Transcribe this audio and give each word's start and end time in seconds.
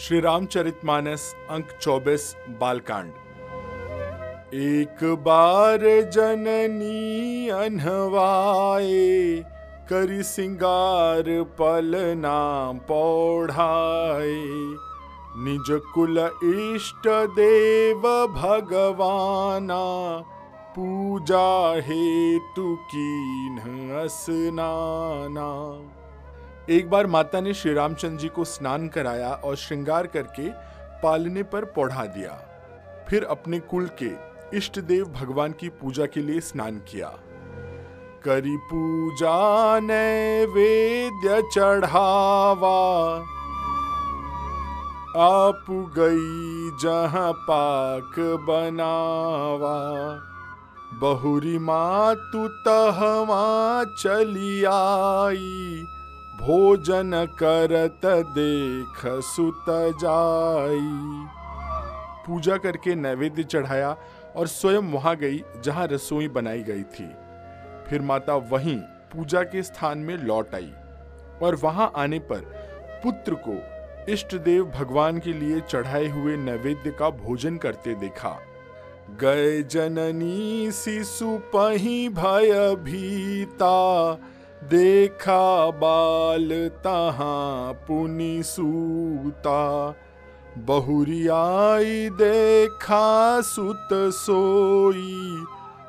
श्री 0.00 0.20
रामचरितमानस 0.20 1.34
अंक 1.50 1.68
24 1.82 2.22
बालकांड। 2.60 3.10
एक 4.54 5.04
बार 5.04 5.80
जननी 6.10 7.48
अनहवाए, 7.48 8.86
करी 9.90 10.22
सिंगार 10.22 11.24
पलना 11.58 12.38
पौढ़ाए। 12.88 14.32
निज 15.44 15.80
कुल 15.94 16.18
इष्ट 16.44 17.08
देव 17.36 18.08
भगवाना, 18.36 19.84
पूजा 20.76 21.72
हेतु 21.86 22.76
कीन 22.76 23.58
स्नाना 24.08 25.50
एक 26.68 26.90
बार 26.90 27.06
माता 27.06 27.40
ने 27.40 27.54
श्री 27.54 27.74
रामचंद्र 27.74 28.16
जी 28.16 28.28
को 28.28 28.44
स्नान 28.44 28.88
कराया 28.88 29.32
और 29.32 29.56
श्रृंगार 29.56 30.06
करके 30.06 30.50
पालने 31.02 31.42
पर 31.42 31.64
पौढ़ा 31.64 32.04
दिया। 32.04 32.46
फिर 33.08 33.24
अपने 33.24 33.60
कुल 33.60 33.90
के 34.02 34.30
इष्ट 34.56 34.80
देव 34.80 35.04
भगवान 35.04 35.52
की 35.52 35.68
पूजा 35.68 36.06
के 36.06 36.20
लिए 36.20 36.40
स्नान 36.40 36.78
किया। 36.78 37.08
करी 38.24 38.56
पूजा 38.56 39.78
ने 39.80 39.86
नैवेद्य 39.86 41.42
चढ़ावा। 41.54 43.16
आप 45.16 45.64
गई 45.70 46.70
जहाँ 46.82 47.32
पाक 47.32 48.14
बनावा। 48.18 49.78
बहुरी 51.00 51.58
मातु 51.58 52.48
तहवा 52.48 53.84
चली 53.84 54.64
आई। 54.64 55.84
भोजन 56.40 57.10
करत 57.42 58.00
देख 58.04 59.00
सुत 59.24 59.64
जाई। 60.00 60.78
पूजा 62.26 62.56
करके 62.56 62.94
नैवेद्य 62.94 63.42
चढ़ाया 63.42 63.96
और 64.36 64.46
स्वयं 64.46 64.92
वहाँ 64.92 65.14
गई, 65.16 65.42
जहाँ 65.64 65.86
रसोई 65.86 66.28
बनाई 66.28 66.62
गई 66.62 66.82
थी। 66.82 67.08
फिर 67.88 68.02
माता 68.02 68.36
वहीं 68.52 68.78
पूजा 69.12 69.42
के 69.42 69.62
स्थान 69.62 69.98
में 69.98 70.16
लौट 70.16 70.54
आई 70.54 70.72
और 71.42 71.54
वहाँ 71.54 71.92
आने 71.96 72.18
पर 72.18 72.40
पुत्र 73.04 73.36
को 73.48 73.60
इष्ट 74.12 74.34
देव 74.34 74.64
भगवान 74.76 75.18
के 75.18 75.32
लिए 75.32 75.60
चढ़ाए 75.60 76.08
हुए 76.08 76.36
नैवेद्य 76.36 76.90
का 76.90 77.10
भोजन 77.10 77.56
करते 77.56 77.94
देखा। 77.94 78.36
गए 79.20 79.62
जननी, 79.62 80.70
शिशु 80.72 81.38
पही 81.54 82.08
भय 82.08 82.76
भीता 82.76 84.18
देखा 84.62 85.70
बाल 85.72 86.48
तहाँ 86.84 87.72
पुनि 87.86 88.42
सूता, 88.42 89.90
बहुरियाई 90.58 92.08
देखा 92.10 93.40
सुत 93.40 93.88
सोई, 94.14 95.44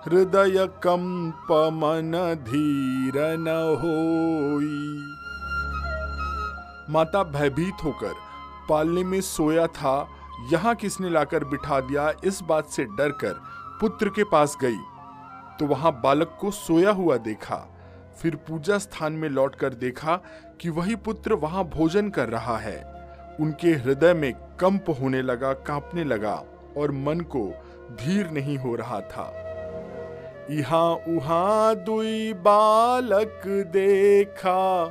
हृदय 0.06 0.66
कंप 0.84 1.52
मन 1.74 2.12
धीर 2.44 3.20
न 3.40 3.56
होई। 3.82 4.80
माता 6.90 7.24
भयभीत 7.26 7.84
होकर 7.84 8.14
पालने 8.70 9.04
में 9.04 9.20
सोया 9.22 9.68
था, 9.70 10.08
यहाँ 10.52 10.76
किसने 10.76 11.10
लाकर 11.10 11.44
बिठा 11.44 11.80
दिया, 11.82 12.12
इस 12.24 12.42
बात 12.44 12.70
से 12.70 12.86
डरकर 12.88 13.42
पुत्र 13.82 14.10
के 14.10 14.24
पास 14.24 14.58
गई 14.62 14.80
तो 15.60 15.66
वहाँ 15.66 15.92
बालक 16.04 16.38
को 16.42 16.52
सोया 16.52 16.92
हुआ 16.92 17.18
देखा। 17.20 17.68
फिर 18.22 18.36
पूजा 18.36 18.78
स्थान 18.78 19.14
में 19.14 19.30
लौटकर 19.30 19.74
देखा 19.74 20.16
कि 20.62 20.70
वही 20.70 20.96
पुत्र 20.96 21.34
वहाँ 21.34 21.64
भोजन 21.64 22.10
कर 22.10 22.30
रहा 22.30 22.58
है। 22.58 22.80
उनके 23.40 23.68
हृदय 23.68 24.14
में 24.14 24.34
कंप 24.34 24.86
होने 25.02 25.22
लगा, 25.22 25.54
कांपने 25.54 26.04
लगा 26.04 26.44
और 26.78 26.92
मन 26.92 27.20
को 27.20 27.46
धीर 27.92 28.30
नहीं 28.30 28.58
हो 28.58 28.76
रहा 28.76 29.00
था। 29.02 29.32
यहाँ 30.52 30.94
उहा 31.08 31.74
दुई 31.74 32.34
बालक 32.34 33.42
देखा, 33.74 34.86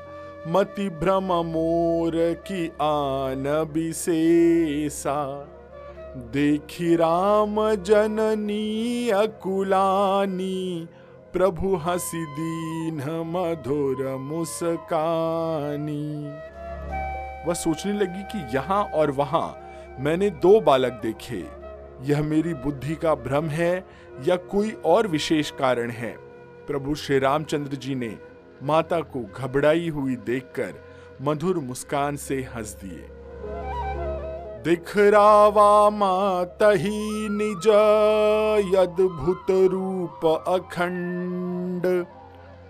मति 0.49 0.89
भ्रम 0.91 1.33
मोर 1.47 2.13
की 2.47 2.67
आन 2.83 3.49
विशेषा। 3.73 5.21
देखी 6.17 6.97
राम 6.97 7.75
जननी 7.75 9.11
अकुलानी 9.11 10.89
प्रभु 11.33 11.77
हसी 11.77 12.27
दीन 12.27 13.23
मधुर 13.27 14.17
मुस्कानी। 14.17 16.31
वह 17.49 17.55
सोचने 17.55 17.93
लगी 17.93 18.23
कि 18.23 18.57
यहाँ 18.57 18.85
और 18.85 19.11
वहाँ 19.11 19.61
मैंने 19.99 20.31
दो 20.31 20.61
बालक 20.61 20.93
देखे। 20.93 21.45
यह 22.03 22.23
मेरी 22.23 22.55
बुद्धि 22.55 22.95
का 22.95 23.15
भ्रम 23.15 23.47
है 23.47 23.87
या 24.27 24.37
कोई 24.37 24.71
और 24.71 25.07
विशेष 25.07 25.51
कारण 25.51 25.91
है? 25.91 26.17
प्रभु 26.67 26.95
श्री 26.95 27.19
रामचंद्र 27.19 27.77
जी 27.77 27.95
ने 27.95 28.19
माता 28.63 29.01
को 29.01 29.31
घबराई 29.37 29.89
हुई 29.89 30.17
देखकर 30.17 30.75
मधुर 31.23 31.59
मुस्कान 31.59 32.17
से 32.17 32.43
हंस 32.43 32.79
दिए। 32.85 33.20
दिखरावा 34.65 35.91
मातही 35.91 37.29
निज 37.29 37.67
यद्भुत 38.75 39.47
रूप 39.51 40.27
अखंड। 40.49 41.87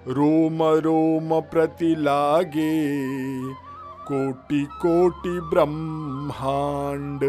रोम 0.08 0.62
रोम 0.80 1.40
प्रति 1.40 1.94
लागे 1.98 2.74
कोटि 4.02 4.62
कोटि 4.72 5.40
ब्रह्मांड। 5.40 7.20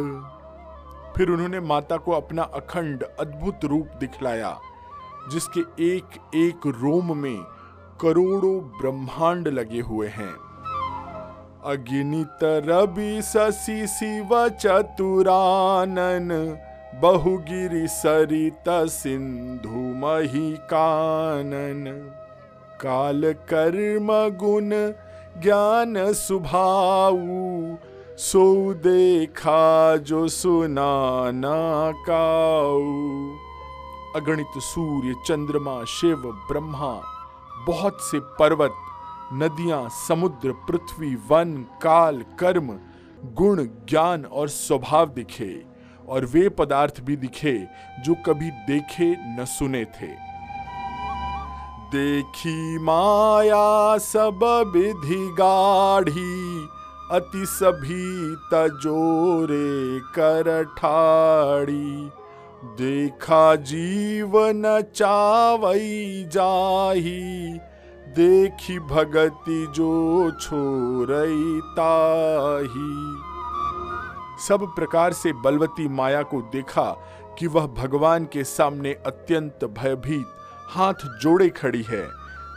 फिर 1.18 1.30
उन्होंने 1.30 1.60
माता 1.60 1.98
को 1.98 2.12
अपना 2.12 2.44
अखंड, 2.44 3.04
अद्भुत 3.20 3.66
रूप 3.66 3.88
दिखलाया, 4.00 4.60
जिसके 5.32 5.62
एक 5.86 6.20
एक 6.36 6.68
रोम 6.68 7.18
में 7.18 7.42
करोड़ों 8.02 8.56
ब्रह्मांड 8.80 9.48
लगे 9.48 9.82
हुए 9.82 10.08
हैं। 10.08 10.51
अगिनित 11.66 12.40
रवि 12.44 13.22
शशि 13.22 13.88
शिव 13.88 14.30
चतुरानन, 14.50 16.30
बहुगिरि 17.02 17.88
सरित 17.88 18.70
सिंधु 18.70 19.82
मही 20.00 20.52
कानन 20.54 21.84
काल 22.82 23.34
कर्म 23.34 24.08
गुण 24.38 24.70
ज्ञान 25.42 26.14
सुभाऊ, 26.14 27.78
सो 28.18 28.74
देखा 28.74 29.98
जो 29.98 30.28
सुना 30.28 31.32
ना 31.32 31.92
काऊ। 31.92 32.82
अगणित 34.16 34.58
सूर्य 34.58 35.16
चंद्रमा 35.26 35.84
शिव 35.86 36.32
ब्रह्मा, 36.52 37.02
बहुत 37.68 37.98
से 38.02 38.20
पर्वत 38.20 38.88
नदियाँ, 39.34 39.90
समुद्र, 40.08 40.52
पृथ्वी, 40.52 41.16
वन, 41.16 41.66
काल, 41.82 42.26
कर्म, 42.40 42.80
गुण, 43.26 43.64
ज्ञान 43.64 44.26
और 44.26 44.50
स्वभाव 44.50 45.10
दिखे, 45.10 45.64
और 46.10 46.26
वे 46.26 46.50
पदार्थ 46.50 47.02
भी 47.02 47.16
दिखे, 47.16 47.68
जो 48.00 48.16
कभी 48.26 48.52
देखे 48.52 49.16
न 49.20 49.46
सुने 49.46 49.86
थे। 49.86 50.32
देखी 51.96 52.80
माया 52.80 53.98
सब 53.98 54.40
विधि 54.76 55.30
गाढ़ी, 55.40 56.68
अति 57.12 57.46
सभी 57.46 58.36
तजोरे 58.36 60.00
कर 60.00 60.64
ठाड़ी। 60.64 62.10
देखा 62.66 63.56
जीवन 63.56 64.82
चावई 64.96 66.24
जाही 66.28 67.60
देखी 68.12 68.80
भगति 68.80 69.68
जो 69.76 70.32
छोरई 70.32 71.60
ताही। 71.64 73.22
सब 74.48 74.72
प्रकार 74.76 75.14
से 75.14 75.34
बलवती 75.34 75.88
माया 75.88 76.22
को 76.22 76.42
देखा 76.42 76.92
कि 77.40 77.48
वह 77.48 77.68
भगवान 77.68 78.26
के 78.26 78.44
सामने 78.44 78.94
अत्यंत 78.94 79.60
भयभीत, 79.64 80.26
हाथ 80.70 80.94
जोड़े 80.94 81.50
खड़ी 81.50 81.84
है। 81.84 82.08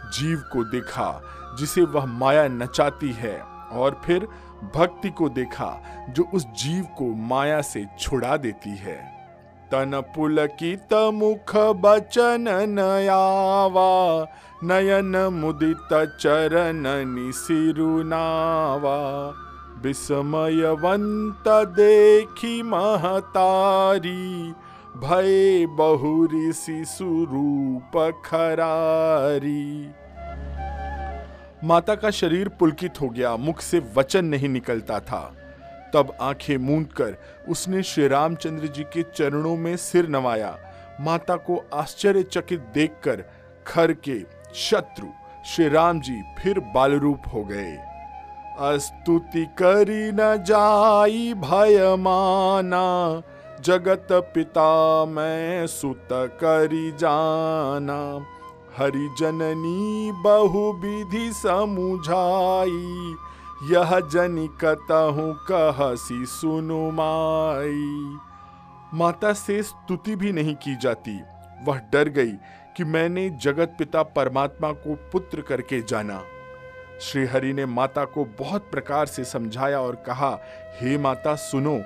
जीव 0.04 0.38
को 0.52 0.64
देखा, 0.64 1.22
जिसे 1.58 1.82
वह 1.82 2.04
माया 2.04 2.48
नचाती 2.48 3.12
है, 3.12 3.40
और 3.72 4.00
फिर 4.04 4.28
भक्ति 4.76 5.10
को 5.10 5.28
देखा, 5.28 5.82
जो 6.10 6.24
उस 6.34 6.46
जीव 6.46 6.84
को 6.84 7.14
माया 7.14 7.60
से 7.60 7.86
छुड़ा 8.00 8.36
देती 8.36 8.76
है। 8.76 9.14
तन 9.64 10.02
पुलकित 10.16 10.94
मुख 10.94 11.56
बचन 11.56 12.44
नयावा 12.68 14.26
नयन 14.66 15.16
मुदित 15.32 16.16
चरण 16.20 16.82
निसिरुनावा। 17.14 18.98
विस्मयवंत 19.82 21.44
देखी 21.48 22.62
महतारी। 22.62 24.54
भय 24.96 25.66
बहुरी 25.66 26.52
शिशु 26.52 27.04
रूप 27.04 28.22
खरारी। 28.24 29.88
माता 31.64 31.94
का 31.94 32.10
शरीर 32.10 32.48
पुलकित 32.48 33.00
हो 33.00 33.08
गया, 33.08 33.36
मुख 33.36 33.60
से 33.60 33.82
वचन 33.96 34.24
नहीं 34.24 34.48
निकलता 34.48 35.00
था। 35.00 35.34
तब 35.94 36.12
आँखें 36.20 36.56
मूंद 36.56 36.86
कर 36.86 37.16
उसने 37.48 37.82
श्री 37.82 38.08
रामचंद्र 38.08 38.66
जी 38.66 38.82
के 38.82 39.02
चरणों 39.02 39.56
में 39.56 39.76
सिर 39.76 40.08
नवाया। 40.08 40.58
माता 41.00 41.36
को 41.36 41.64
आश्चर्यचकित 41.74 42.60
देखकर 42.60 43.24
खर 43.66 43.92
के 43.92 44.43
शत्रु 44.54 45.06
श्री 45.44 45.68
राम 45.68 46.00
जी 46.00 46.20
फिर 46.38 46.58
बाल 46.74 46.92
रूप 46.94 47.22
हो 47.34 47.42
गए। 47.44 47.72
अस्तुति 48.64 49.44
करी 49.58 50.12
न 50.12 50.36
जाई 50.42 51.32
भय 51.34 51.96
माना 51.98 52.84
जगत 53.60 54.08
पिता 54.34 55.04
मैं 55.04 55.66
सुत 55.66 56.08
करी 56.12 56.90
जाना। 56.92 57.98
हरि 58.78 59.08
जननी 59.18 60.12
बहु 60.22 60.72
विधि 60.80 61.30
समुझाई, 61.32 63.14
यह 63.72 63.98
जनि 64.12 64.48
कतहु 64.60 65.32
कहसी 65.50 66.24
सुनु 66.30 66.90
माई। 66.90 68.18
माता 68.94 69.32
से 69.32 69.62
स्तुति 69.62 70.16
भी 70.16 70.32
नहीं 70.32 70.54
की 70.54 70.76
जाती, 70.76 71.20
वह 71.64 71.80
डर 71.92 72.08
गई 72.08 72.32
कि 72.76 72.84
मैंने 72.84 73.30
जगत 73.30 73.76
पिता 73.78 74.02
परमात्मा 74.02 74.72
को 74.72 74.94
पुत्र 75.12 75.40
करके 75.40 75.80
जाना। 75.80 76.22
श्री 77.00 77.24
हरि 77.26 77.52
ने 77.52 77.66
माता 77.66 78.04
को 78.04 78.24
बहुत 78.24 78.70
प्रकार 78.70 79.06
से 79.06 79.24
समझाया 79.24 79.80
और 79.80 79.94
कहा, 79.94 80.38
हे 80.80 80.98
माता, 80.98 81.34
सुनो, 81.34 81.76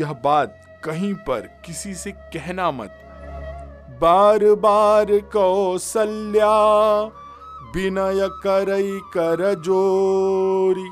यह 0.00 0.12
बात 0.12 0.60
कहीं 0.84 1.14
पर 1.14 1.40
किसी 1.64 1.94
से 1.94 2.10
कहना 2.12 2.70
मत। 2.70 3.00
बार 4.00 4.44
बार 4.54 5.18
कौशल्या 5.32 6.54
विनय 7.74 8.28
करई 8.42 8.98
कर 9.16 9.54
जोरी, 9.54 10.88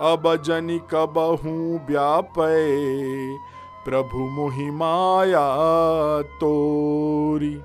अब 0.00 0.42
जनि 0.46 0.78
कबहू 0.90 1.80
व्यापे, 1.86 3.36
प्रभु 3.84 4.18
मोहि 4.18 4.70
माया 4.70 5.48
तोरी। 6.22 7.60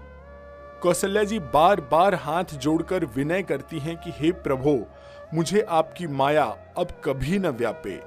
कौशल्या 0.84 1.24
जी 1.24 1.40
बार 1.40 1.82
बार 1.82 2.16
हाथ 2.16 2.44
जोड़कर 2.44 3.06
विनय 3.06 3.44
करती 3.44 3.80
हैं 3.80 3.98
कि, 3.98 4.12
हे 4.18 4.32
प्रभो, 4.32 4.88
मुझे 5.34 5.62
आपकी 5.62 6.08
माया 6.08 6.58
अब 6.78 6.88
कभी 7.06 7.40
न 7.40 7.48
व्यापे। 7.48 8.02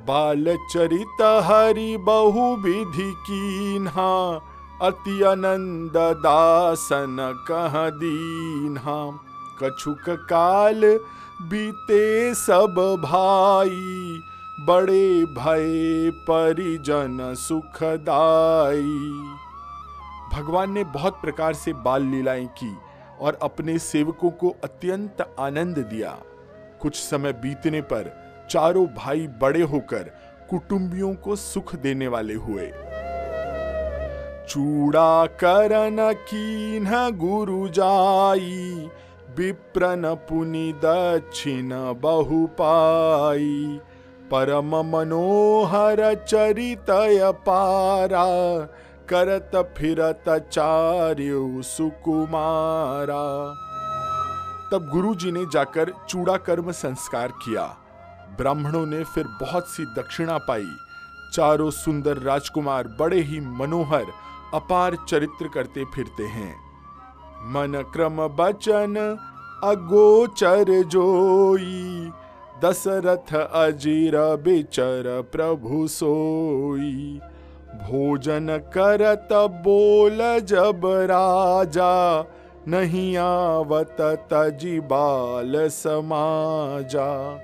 बाल 0.00 0.56
चरित 0.72 1.42
हरि 1.44 1.96
बहु 1.96 2.56
विधि 2.56 3.12
कीन्हा, 3.16 4.40
अति 4.82 5.22
आनंद 5.22 5.92
दासन 5.96 7.44
कह 7.48 7.90
दीन्हा। 7.90 9.18
कछुक 9.62 10.04
काल 10.08 10.80
बीते 11.42 12.34
सब 12.34 12.96
भाई, 13.04 14.20
बड़े 14.60 15.24
भय 15.24 16.10
परिजन 16.10 17.34
सुखदाई 17.36 19.10
भगवान 20.34 20.72
ने 20.72 20.84
बहुत 20.84 21.12
प्रकार 21.12 21.52
से 21.54 21.72
बाल 21.72 22.02
लीलाएँ 22.02 22.46
की 22.46 22.76
और 23.20 23.38
अपने 23.42 23.78
सेवकों 23.78 24.30
को 24.30 24.48
अत्यंत 24.64 25.34
आनंद 25.38 25.78
दिया। 25.78 26.18
कुछ 26.80 26.96
समय 26.96 27.32
बीतने 27.32 27.80
पर 27.80 28.24
चारों 28.50 28.86
भाई 28.86 29.26
बड़े 29.26 29.62
होकर 29.62 30.02
कुटुंबियों 30.50 31.14
को 31.14 31.36
सुख 31.36 31.74
देने 31.74 32.08
वाले 32.08 32.34
हुए। 32.34 32.66
चूड़ा 34.48 35.26
करन 35.26 36.14
न 36.82 37.10
गुरु 37.14 37.68
जाई, 37.68 38.90
विप्रन 39.36 40.14
पुनि 40.14 40.72
दक्षिण 40.72 41.70
बहु 42.00 42.46
पाई। 42.46 43.80
परम 44.30 44.76
मनोहर 44.76 46.14
चरितय 46.14 47.32
पारा 47.32 48.28
करत 49.08 49.74
फिरत 49.78 50.24
चार्य 50.52 51.62
सुकुमारा। 51.62 53.24
तब 54.72 54.88
गुरु 54.88 55.14
जी 55.14 55.32
ने 55.32 55.44
जाकर 55.52 55.92
चूड़ा 56.08 56.36
कर्म 56.36 56.70
संस्कार 56.72 57.28
किया। 57.28 57.64
ब्राह्मणों 58.38 58.86
ने 58.86 59.04
फिर 59.04 59.24
बहुत 59.40 59.68
सी 59.68 59.84
दक्षिणा 59.84 60.38
पाई। 60.38 60.66
चारों 61.32 61.70
सुंदर 61.70 62.18
राजकुमार 62.18 62.88
बड़े 63.00 63.20
ही 63.20 63.40
मनोहर, 63.40 64.04
अपार 64.54 64.96
चरित्र 65.08 65.48
करते 65.48 65.84
फिरते 65.84 66.22
हैं। 66.22 66.56
मन 67.46 67.84
क्रम 67.92 68.28
बचन, 68.28 68.96
अगोचर 69.64 70.82
जोई। 70.82 72.10
दशरथ 72.64 73.34
अजीर 73.34 74.16
बिचर 74.16 75.28
प्रभु 75.32 75.88
सोई। 75.88 77.20
भोजन 77.74 78.58
करत 78.58 79.28
बोल 79.32 80.40
जब 80.40 80.80
राजा, 80.84 82.24
नहीं 82.68 83.16
आवत 83.16 83.96
तजी 84.00 84.80
बाल 84.80 85.68
समाजा। 85.68 87.40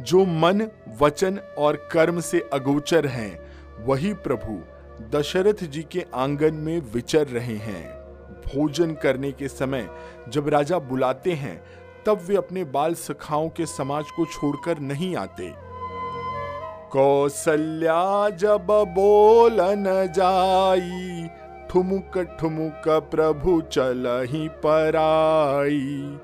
जो 0.00 0.24
मन, 0.24 0.68
वचन 1.00 1.40
और 1.58 1.88
कर्म 1.92 2.20
से 2.20 2.50
अगोचर 2.52 3.06
हैं, 3.06 3.40
वही 3.84 4.14
प्रभु 4.14 4.60
दशरथ 5.16 5.64
जी 5.64 5.82
के 5.82 6.04
आँगन 6.14 6.54
में 6.54 6.82
विचर 6.94 7.26
रहे 7.26 7.56
हैं। 7.56 7.98
भोजन 8.46 8.92
करने 8.92 9.32
के 9.32 9.48
समय 9.48 9.88
जब 10.28 10.48
राजा 10.48 10.78
बुलाते 10.78 11.32
हैं, 11.32 11.62
तब 12.06 12.20
वे 12.26 12.36
अपने 12.36 12.64
बाल 12.64 12.94
सखाओं 12.94 13.48
के 13.48 13.66
समाज 13.66 14.04
को 14.16 14.24
छोड़कर 14.24 14.78
नहीं 14.78 15.16
आते। 15.16 15.67
कौशल्या 16.92 18.28
जब 18.28 18.66
बोलन 18.66 19.84
जाई, 19.86 21.28
ठुमुक 21.70 22.18
ठुमुक 22.40 22.88
प्रभु 22.88 23.60
चल 23.60 24.26
ही 24.30 24.48
पराई। 24.48 26.18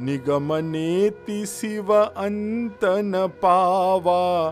निगम 0.00 0.54
नेति 0.54 1.46
शिव 1.46 1.94
अंत 1.94 2.80
न 2.84 3.26
पावा, 3.42 4.50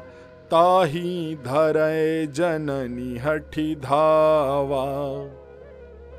ताही 0.51 1.35
धरय 1.37 2.27
जननी 2.27 3.19
हठी 3.19 3.75
धावा। 3.75 4.87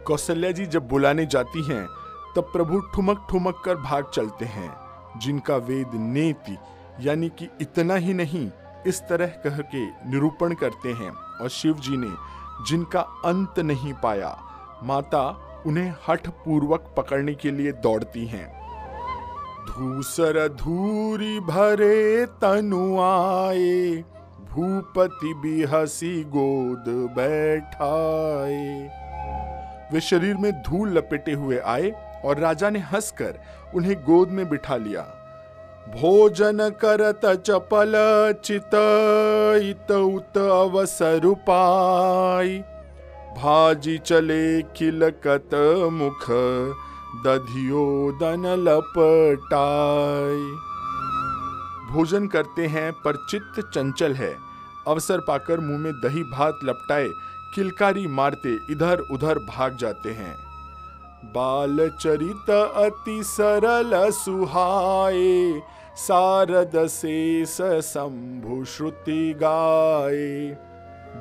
कौशल्या 0.08 0.52
जी 0.52 0.66
जब 0.66 0.88
बुलाने 0.88 1.26
जाती 1.26 1.64
हैं, 1.64 1.88
तब 2.36 2.42
प्रभु 2.42 2.80
ठुमक 2.80 3.28
ठुमक 3.32 3.62
कर 3.66 3.76
भाग 3.76 4.06
चलते 4.14 4.46
हैं, 4.46 4.74
जिनका 5.20 5.58
वेद 5.58 5.92
नेति, 5.94 6.58
यानी 7.02 7.30
कि 7.30 7.50
इतना 7.62 7.96
ही 7.96 8.14
नहीं 8.14 8.50
इस 8.88 9.02
तरह 9.02 9.28
कह 9.46 9.58
के 9.74 9.86
निरूपण 10.10 10.54
करते 10.54 10.92
हैं 10.94 11.12
और 11.12 11.50
शिव 11.50 11.74
जी 11.80 11.98
ने 11.98 12.12
जिनका 12.68 13.02
अंत 13.26 13.60
नहीं 13.60 13.94
पाया, 13.94 14.38
माता 14.84 15.24
उन्हें 15.68 15.94
हठ 16.08 16.28
पूर्वक 16.28 16.94
पकड़ने 16.98 17.34
के 17.34 17.52
लिए 17.52 17.72
दौड़ती 17.72 18.26
हैं। 18.26 18.48
धूसर 19.68 20.48
धूरी 20.48 21.40
भरे 21.40 22.26
तनु 22.42 23.00
आए, 23.00 24.04
भूपति 24.52 25.34
भी 25.34 25.64
हसी 25.64 26.24
गोद 26.24 26.86
बैठाए। 27.16 28.64
वे 29.94 30.00
शरीर 30.02 30.36
में 30.36 30.52
धूल 30.64 30.98
लपेटे 30.98 31.34
हुए 31.34 31.60
आए 31.66 31.90
और 32.26 32.40
राजा 32.40 32.70
ने 32.70 32.80
हंसकर 32.80 33.40
उन्हें 33.76 33.96
गोद 34.04 34.30
में 34.30 34.48
बिठा 34.50 34.76
लिया। 34.78 35.02
भोजन 35.88 36.58
करत 36.82 37.22
चपल 37.48 37.94
चित 38.46 38.76
इत 39.64 39.92
उत 39.92 40.38
भाजी 43.38 43.98
चले 43.98 44.62
खिलकत 44.76 45.56
मुख, 45.94 46.26
दधियो 47.26 47.86
दन 48.22 48.46
लपटाई। 48.60 50.44
भोजन 51.92 52.28
करते 52.28 52.66
हैं 52.68 52.92
पर 53.06 53.26
चित्त 53.30 53.60
चंचल 53.74 54.14
है। 54.14 54.34
अवसर 54.88 55.20
पाकर 55.20 55.60
मुँह 55.60 55.80
में 55.80 55.94
दही 55.94 56.24
भात 56.24 56.60
लपटाए, 56.64 57.08
किलकारी 57.56 58.08
मारते 58.08 58.58
इधर 58.72 59.00
उधर 59.12 59.40
भाग 59.48 59.78
जाते 59.78 60.10
हैं। 60.10 60.36
बाल 61.26 61.90
चरित 62.02 62.50
अति 62.50 63.22
सरल 63.24 64.10
सुहाए 64.12 65.62
सारद 65.98 66.76
शेष 66.88 67.56
शंभु 67.84 68.64
श्रुति 68.66 69.34
गाए, 69.34 70.58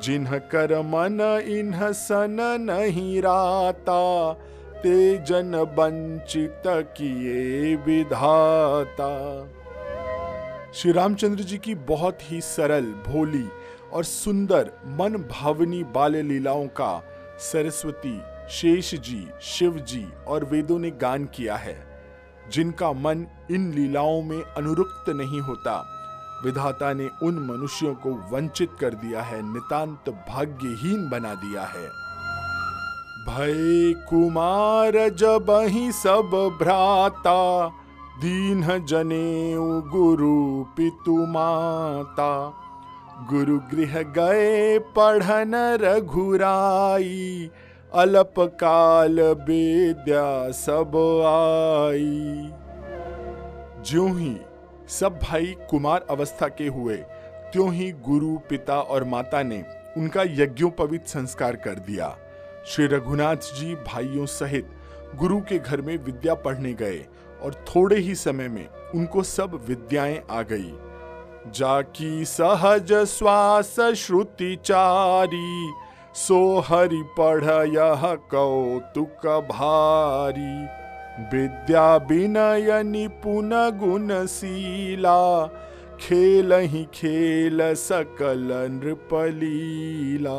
जिन्ह 0.02 0.38
कर 0.38 0.74
मन 0.82 1.20
इन्ह 1.48 1.90
सन 1.92 2.36
नहीं 2.60 3.22
राता 3.22 4.32
ते 4.82 5.16
जन 5.18 5.54
वंचित 5.78 6.62
किए 6.66 7.74
विधाता। 7.76 9.08
श्री 10.72 10.92
रामचंद्र 10.92 11.44
जी 11.44 11.58
की 11.58 11.74
बहुत 11.74 12.18
ही 12.22 12.40
सरल, 12.40 12.92
भोली 13.08 13.48
और 13.92 14.04
सुंदर 14.04 14.72
मन 15.00 15.16
भावनी 15.30 15.82
बाल 15.84 16.16
लीलाओं 16.16 16.66
का 16.66 17.02
सरस्वती, 17.40 18.20
शेष 18.50 18.94
जी, 18.94 19.26
शिव 19.40 19.78
जी 19.78 20.06
और 20.26 20.44
वेदों 20.44 20.78
ने 20.78 20.90
गान 20.90 21.24
किया 21.24 21.56
है। 21.56 21.85
जिनका 22.52 22.92
मन 22.92 23.26
इन 23.50 23.72
लीलाओं 23.72 24.22
में 24.22 24.42
अनुरुक्त 24.42 25.04
नहीं 25.08 25.40
होता। 25.40 25.86
विधाता 26.44 26.92
ने 26.92 27.10
उन 27.22 27.34
मनुष्यों 27.34 27.94
को 27.94 28.10
वंचित 28.10 28.70
कर 28.80 28.90
दिया 28.94 29.22
है, 29.22 29.52
नितांत 29.52 30.08
भाग्यहीन 30.08 31.08
बना 31.10 31.34
दिया 31.34 31.62
है। 31.62 32.06
भय 33.26 33.94
कुमार 34.08 35.08
जब 35.08 35.46
ही 35.50 35.92
सब 35.92 36.56
भ्राता, 36.62 37.68
दीन 38.20 38.86
जने 38.86 39.54
गुरु 39.90 40.64
पितु 40.64 41.26
माता। 41.26 42.54
गुरु 43.30 43.58
गृह 43.58 44.02
गए 44.02 44.78
पढ़न 44.78 45.78
रघुराई 45.80 47.50
अल्प 47.96 48.34
काल 48.38 49.20
विद्या 49.20 50.50
सब 50.50 50.96
आई। 51.26 52.50
ज्यों 53.84 54.18
ही 54.18 54.36
सब 54.88 55.18
भाई 55.22 55.56
कुमार 55.70 56.06
अवस्था 56.10 56.48
के 56.48 56.66
हुए, 56.66 56.96
त्यों 57.52 57.72
ही 57.72 57.92
गुरु, 57.92 58.36
पिता 58.36 58.80
और 58.80 59.04
माता 59.04 59.42
ने 59.42 59.64
उनका 59.96 60.22
यज्ञोपवित 60.22 61.06
संस्कार 61.06 61.56
कर 61.56 61.74
दिया। 61.74 62.16
श्री 62.66 62.86
रघुनाथ 62.86 63.36
जी 63.36 63.74
भाइयों 63.74 64.26
सहित 64.26 64.68
गुरु 65.14 65.40
के 65.40 65.58
घर 65.58 65.80
में 65.80 65.96
विद्या 65.96 66.34
पढ़ने 66.34 66.72
गए 66.72 67.06
और 67.42 67.54
थोड़े 67.54 67.96
ही 67.96 68.14
समय 68.14 68.48
में 68.48 68.68
उनको 68.94 69.22
सब 69.22 69.60
विद्याएँ 69.68 70.22
आ 70.30 70.42
गई। 70.42 70.72
जाकी 71.50 72.24
सहज 72.24 72.92
श्वास 72.92 73.76
श्रुति 73.96 74.58
चारी 74.64 75.72
सो 76.16 76.36
हरि 76.58 77.02
पढ़ 77.18 77.44
यह 77.68 78.02
कौतुक 78.30 79.26
भारी, 79.42 80.52
विद्या 81.32 81.96
विनय 81.96 82.82
निपुण 82.82 83.50
गुणशीला 83.78 85.46
खेल 86.00 86.52
ही 86.52 86.84
खेल 86.94 87.60
सकल 87.74 88.48
नृपलीला। 88.70 90.38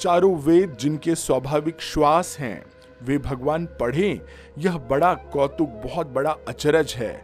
चारों 0.00 0.34
वेद 0.36 0.76
जिनके 0.80 1.14
स्वाभाविक 1.14 1.80
श्वास 1.80 2.36
हैं, 2.40 2.64
वे 3.02 3.18
भगवान 3.18 3.66
पढ़े, 3.80 4.20
यह 4.58 4.76
बड़ा 4.90 5.14
कौतुक, 5.14 5.68
बहुत 5.84 6.06
बड़ा 6.06 6.36
अचरज 6.48 6.94
है। 6.96 7.14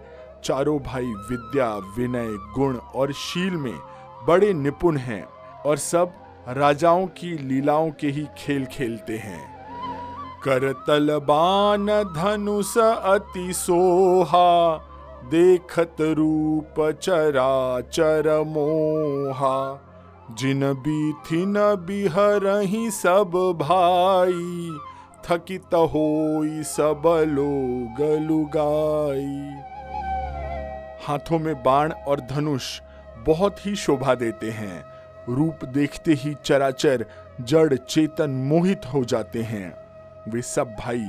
चारों 0.45 0.79
भाई 0.79 1.13
विद्या, 1.31 1.69
विनय, 1.99 2.29
गुण 2.55 2.77
और 2.77 3.13
शील 3.13 3.57
में 3.57 3.79
बड़े 4.27 4.53
निपुण 4.55 4.97
हैं 4.97 5.25
और 5.67 5.77
सब 5.77 6.13
राजाओं 6.51 7.07
की 7.07 7.39
लीलाओं 7.39 7.91
के 7.91 8.07
ही 8.07 8.27
खेल 8.39 8.67
खेलते 8.67 9.17
हैं। 9.17 9.67
करतल 10.45 11.19
बान 11.19 11.87
धनुष 11.87 12.79
अति 12.79 13.53
सोहा, 13.53 14.77
देखत 15.31 15.97
रूप 16.01 16.99
चरा 17.03 17.81
चर 17.81 18.45
मोहा। 18.47 19.87
जिन 20.39 20.61
भी 20.61 21.13
बीथिन 21.13 21.55
बिहरही 21.59 22.91
सब 22.91 23.59
भाई, 23.61 24.71
थकित 25.25 25.75
होई 25.75 26.63
सब 26.63 27.03
लोग 27.29 28.21
लुगाई। 28.21 29.55
हाथों 31.07 31.39
में 31.39 31.63
बाण 31.63 31.93
और 31.93 32.21
धनुष 32.21 32.81
बहुत 33.27 33.67
ही 33.67 33.77
शोभा 33.77 34.15
देते 34.15 34.51
हैं। 34.51 34.90
रूप 35.31 35.65
देखते 35.65 36.13
ही 36.13 36.37
चराचर, 36.45 37.07
जड़ 37.41 37.75
चेतन 37.75 38.31
मोहित 38.31 38.81
हो 38.95 39.05
जाते 39.05 39.43
हैं। 39.43 39.91
वे 40.29 40.43
सब 40.43 40.77
भाई, 40.81 41.05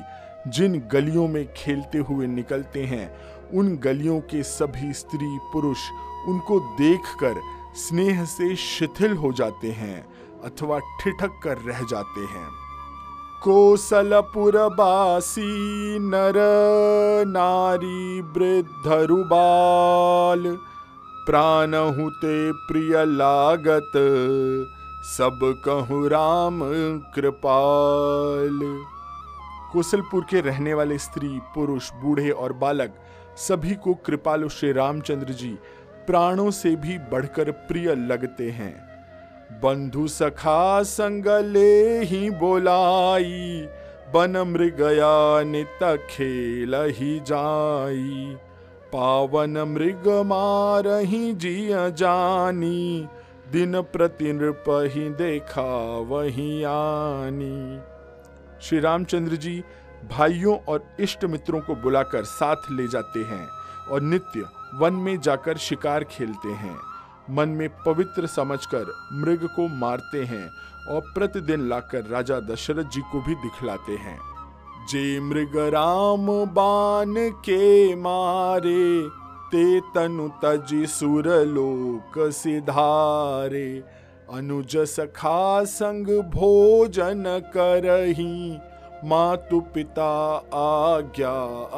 जिन 0.48 0.84
गलियों 0.92 1.28
में 1.28 1.54
खेलते 1.54 1.98
हुए 1.98 2.28
निकलते 2.28 2.84
हैं, 2.84 3.18
उन 3.54 3.78
गलियों 3.78 4.20
के 4.20 4.44
सभी 4.44 4.94
स्त्री 4.94 5.40
पुरुष 5.54 5.80
उनको 6.28 6.60
देखकर 6.60 7.42
स्नेह 7.76 8.26
से 8.26 8.56
शिथिल 8.56 9.14
हो 9.14 9.32
जाते 9.32 9.72
हैं 9.72 10.08
अथवा 10.46 10.80
ठिठक 10.80 11.40
कर 11.44 11.58
रह 11.58 11.80
जाते 11.80 12.22
हैं। 12.22 12.50
कोसलपुरवासी 13.44 16.00
नर, 16.00 16.34
नारी 17.28 18.22
वृद्धरुबाल 18.22 20.58
प्राण 21.26 21.74
हुते 21.74 22.52
प्रिय 22.68 23.06
लागत, 23.06 23.92
सब 25.08 25.40
कहु 25.66 26.08
राम 26.08 26.60
कृपाल। 27.16 28.60
कोसलपुर 29.74 30.26
के 30.30 30.42
रहने 30.42 30.74
वाले 30.74 30.98
स्त्री, 30.98 31.40
पुरुष, 31.56 31.92
बूढ़े 31.94 32.30
और 32.30 32.54
बालक, 32.54 32.96
सभी 33.38 33.76
को 33.76 33.94
कृपालु 33.94 34.50
श्री 34.50 34.72
रामचंद्र 34.72 35.34
जी 35.34 35.58
प्राणों 36.08 36.52
से 36.52 36.76
भी 36.76 36.98
बढ़कर 37.12 37.52
प्रिय 37.52 37.96
लगते 37.96 38.50
हैं। 38.50 38.74
बंधु 39.62 40.08
सखा 40.08 40.84
संग 40.84 41.28
ले 41.46 42.04
ही 42.04 42.30
बोलाई, 42.30 43.68
बन 44.14 44.38
मृगया 44.48 45.44
नित 45.44 45.84
खेल 46.10 46.76
ही 46.76 47.20
जाई। 47.20 48.38
पावन 48.94 49.58
मृग 49.58 50.08
मार 50.26 50.88
ही 50.88 51.34
जिया 51.34 51.90
जानी, 51.90 53.08
दिन 53.52 53.82
प्रति 53.82 54.34
नृप 54.34 54.64
ही 54.70 55.10
देखा 55.10 55.98
वही 56.00 56.64
आनी। 56.64 57.80
श्री 58.62 58.80
रामचंद्र 58.80 59.36
जी 59.36 59.64
भाइयों 60.12 60.58
और 60.68 60.84
इष्ट 61.00 61.26
मित्रों 61.26 61.62
को 61.62 61.76
बुलाकर 61.76 62.24
साथ 62.24 62.72
ले 62.72 62.88
जाते 62.88 63.20
हैं 63.20 63.48
और 63.92 64.02
नित्य 64.02 64.46
वन 64.76 64.94
में 64.94 65.20
जाकर 65.22 65.58
शिकार 65.58 66.04
खेलते 66.04 66.50
हैं। 66.50 66.78
मन 67.30 67.50
में 67.50 67.70
पवित्र 67.86 68.28
समझकर 68.28 68.94
मृग 69.14 69.48
को 69.56 69.68
मारते 69.68 70.24
हैं 70.24 70.50
और 70.90 71.02
प्रतिदिन 71.14 71.70
लाकर 71.70 72.06
राजा 72.06 72.40
दशरथ 72.40 72.84
जी 72.84 73.02
को 73.02 73.22
भी 73.22 73.36
दिखलाते 73.36 73.92
हैं। 73.92 74.31
जे 74.90 75.20
मृग 75.20 75.58
राम 75.58 76.28
बान 76.46 77.16
के 77.18 77.96
मारे, 77.96 79.10
ते 79.52 79.82
तनु 79.82 80.28
तज 80.28 80.86
सुर 80.90 81.28
लोक 81.28 82.32
सिधारे। 82.32 83.84
अनुज 84.34 84.78
सखा 84.78 85.64
संग 85.64 86.08
भोजन 86.08 87.24
करही, 87.28 88.58
मातु 89.06 89.60
पिता 89.60 90.12
आज्ञा 90.54 91.32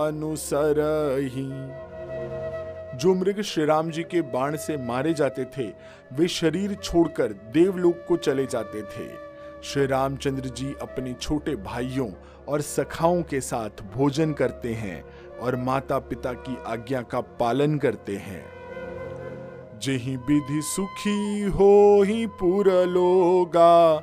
अनुसरही। 0.08 1.50
जो 2.98 3.14
मृग 3.14 3.42
श्री 3.42 3.66
राम 3.66 3.90
जी 3.92 4.04
के 4.04 4.22
बाण 4.22 4.56
से 4.56 4.78
मारे 4.78 5.14
जाते 5.14 5.46
थे, 5.46 5.72
वे 6.14 6.28
शरीर 6.28 6.74
छोड़कर 6.74 7.28
देवलोक 7.28 8.06
को 8.08 8.18
चले 8.18 8.46
जाते 8.46 8.82
थे। 8.82 9.08
श्री 9.64 9.86
रामचंद्र 9.86 10.50
जी 10.50 10.76
अपने 10.82 11.14
छोटे 11.14 11.56
भाइयों 11.56 12.10
और 12.48 12.62
सखाओं 12.62 13.24
के 13.24 13.42
साथ 13.42 13.70
भोजन 13.94 14.34
करते 14.34 14.74
हैं 14.74 15.06
और 15.40 15.56
माता 15.56 16.00
पिता 16.00 16.34
की 16.34 16.58
आज्ञा 16.68 17.02
का 17.02 17.22
पालन 17.22 17.78
करते 17.78 18.16
हैं। 18.16 18.46
जही 19.80 20.18
विधि 20.18 20.62
सुखी 20.64 21.42
हो 21.42 22.04
ही 22.04 22.28
पुर 22.28 22.72
लोगा, 22.88 23.96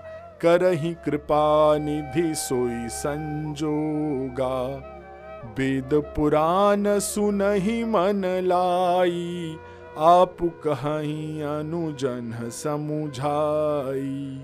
करही 0.42 0.94
कृपा 0.94 1.78
निधि 1.78 2.34
सोई 2.34 2.88
संजोगा। 2.88 4.66
वेद 5.58 5.90
पुराण 5.94 6.98
सुनहि 6.98 7.84
मन 7.84 8.22
लाई, 8.24 9.56
आप 9.98 10.36
कहीं 10.42 11.42
अनुजन 11.42 12.50
समुझाई। 12.50 14.40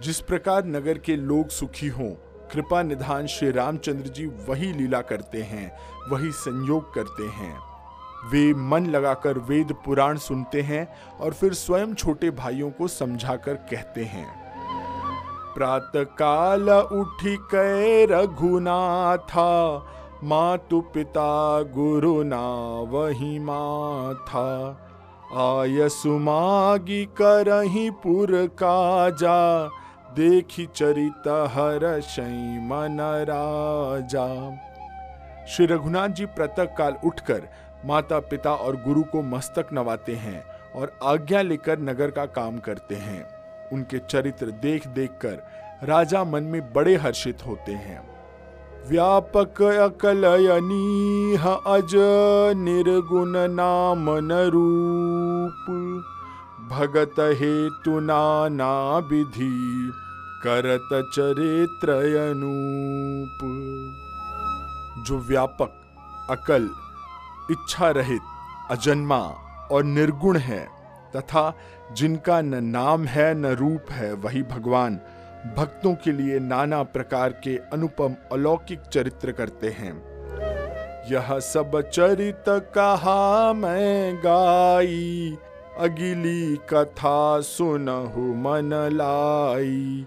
जिस 0.00 0.20
प्रकार 0.20 0.64
नगर 0.64 0.98
के 0.98 1.16
लोग 1.16 1.48
सुखी 1.48 1.88
हों 1.88 2.12
कृपा 2.52 2.82
निधान 2.82 3.26
श्री 3.26 3.50
रामचंद्र 3.50 4.08
जी 4.08 4.26
वही 4.48 4.72
लीला 4.72 5.00
करते 5.00 5.42
हैं, 5.42 5.72
वही 6.10 6.30
संयोग 6.32 6.94
करते 6.94 7.22
हैं। 7.22 7.58
वे 8.30 8.54
मन 8.54 8.86
लगाकर 8.86 9.38
वेद 9.38 9.72
पुराण 9.84 10.16
सुनते 10.18 10.62
हैं 10.62 10.86
और 11.20 11.32
फिर 11.32 11.54
स्वयं 11.54 11.94
छोटे 11.94 12.30
भाइयों 12.30 12.70
को 12.70 12.88
समझाकर 12.88 13.54
कहते 13.54 14.04
हैं। 14.04 14.26
प्रातः 15.54 16.04
काल 16.04 16.70
उठी 16.70 17.36
कै 17.36 18.06
रघुनाथा, 18.06 19.50
मातु 20.24 20.80
पिता 20.80 21.62
गुरु 21.62 22.22
ना 22.22 22.46
वही 22.90 23.38
माथा। 23.38 24.46
आय 25.34 25.88
सुमागी 25.88 27.04
करही 27.04 27.90
पुर 27.90 28.46
काजा 28.46 29.40
देखी 30.14 30.66
चरित 30.66 31.28
हर 31.28 31.84
मन 32.62 32.98
राजा। 33.30 34.26
श्री 35.46 35.66
रघुनाथ 35.66 36.08
जी 36.08 36.26
प्रातः 36.26 36.64
काल 36.64 36.96
उठकर 37.04 37.48
माता 37.84 38.18
पिता 38.20 38.54
और 38.54 38.76
गुरु 38.76 39.02
को 39.02 39.22
मस्तक 39.22 39.66
नवाते 39.72 40.14
हैं 40.14 40.42
और 40.76 40.92
आज्ञा 41.02 41.42
लेकर 41.42 41.78
नगर 41.78 42.10
का 42.10 42.24
काम 42.26 42.58
करते 42.58 42.94
हैं। 42.94 43.22
उनके 43.72 43.98
चरित्र 43.98 44.46
देख 44.46 44.86
देख 44.88 45.10
कर 45.10 45.42
राजा 45.84 46.24
मन 46.24 46.42
में 46.42 46.72
बड़े 46.72 46.96
हर्षित 46.96 47.46
होते 47.46 47.72
हैं। 47.72 48.00
व्यापक 48.88 49.62
अकलयनीह 49.62 51.48
अज 51.50 51.92
निर्गुण 52.56 53.32
नाम 53.36 54.10
रूप। 54.32 55.66
भगत 56.70 57.14
हेतु 57.18 58.00
नाना 58.00 58.98
विधि 58.98 59.90
करत 60.44 60.88
चरित्र 61.14 61.92
अनूप 62.30 63.38
जो 65.06 65.18
व्यापक, 65.18 65.72
अकल, 66.30 66.70
इच्छा 67.50 67.90
रहित, 67.90 68.20
अजन्मा 68.70 69.18
और 69.70 69.84
निर्गुण 69.84 70.36
है, 70.36 70.68
तथा 71.16 71.54
जिनका 71.92 72.40
न 72.40 72.64
नाम 72.64 73.04
है, 73.04 73.34
न 73.34 73.46
रूप 73.46 73.90
है, 73.90 74.12
वही 74.12 74.42
भगवान 74.42 75.00
भक्तों 75.56 75.94
के 75.94 76.12
लिए 76.12 76.38
नाना 76.38 76.82
प्रकार 76.82 77.30
के 77.30 77.56
अनुपम 77.72 78.14
अलौकिक 78.32 78.80
चरित्र 78.80 79.32
करते 79.32 79.68
हैं। 79.68 79.92
यह 81.12 81.38
सब 81.38 81.90
चरित 81.94 82.44
कहा 82.48 83.52
मैं 83.52 84.16
गाई 84.16 85.36
अगिली 85.80 86.56
कथा 86.56 87.40
सुनहु 87.40 88.20
मन 88.20 88.70
लाई 88.92 90.06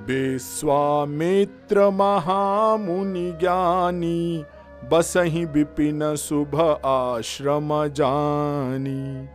बेस्वामित्र 0.00 1.90
महामुनि 1.90 3.32
ज्ञानी, 3.32 4.44
बसही 4.92 5.44
विपिन 5.44 6.16
शुभ 6.16 6.80
आश्रम 6.86 7.86
जानी। 7.86 9.28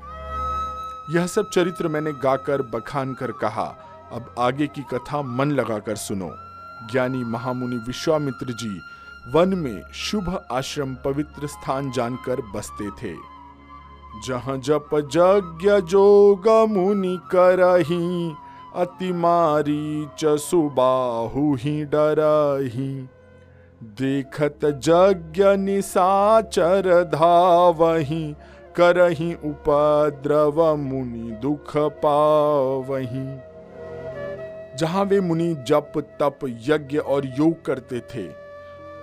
यह 1.16 1.28
सब 1.28 1.50
चरित्र 1.54 1.88
मैंने 1.88 2.12
गाकर 2.12 2.62
बखान 2.62 3.14
कर 3.14 3.32
कहा। 3.32 3.78
अब 4.12 4.36
आगे 4.40 4.68
की 4.68 4.82
कथा 4.82 5.22
मन 5.22 5.52
लगाकर 5.52 5.96
सुनो। 5.96 6.32
ज्ञानी 6.92 7.24
महामुनि 7.24 7.76
विश्वामित्र 7.76 8.46
जी, 8.46 8.82
वन 9.36 9.50
में 9.50 9.82
शुभ 9.94 10.46
आश्रम 10.52 10.96
पवित्र 10.96 11.48
स्थान 11.48 11.92
जानकर 11.92 12.42
बसते 12.56 12.90
थे। 12.90 13.35
जहाँ 14.24 14.58
जप 14.58 14.90
यज्ञ 14.94 15.70
जोग 15.82 16.48
मुनि 16.70 17.18
करही, 17.32 18.32
अति 18.76 19.12
मारी 19.14 20.08
च 20.20 20.38
सुबाहु 20.38 21.56
ही 21.56 21.86
डरही। 21.86 23.10
देखत 23.84 24.60
यज्ञ 24.64 25.44
निशाचर 25.58 27.04
धावही, 27.04 28.36
करही 28.76 29.34
उपद्रव 29.34 30.76
मुनि 30.76 31.32
दुख 31.32 31.78
पावही। 31.78 33.28
जहाँ 34.78 35.04
वे 35.06 35.20
मुनि 35.20 35.54
जप, 35.68 35.92
तप, 36.22 36.40
यज्ञ 36.44 36.98
और 36.98 37.26
योग 37.26 37.66
करते 37.66 38.00
थे, 38.00 38.28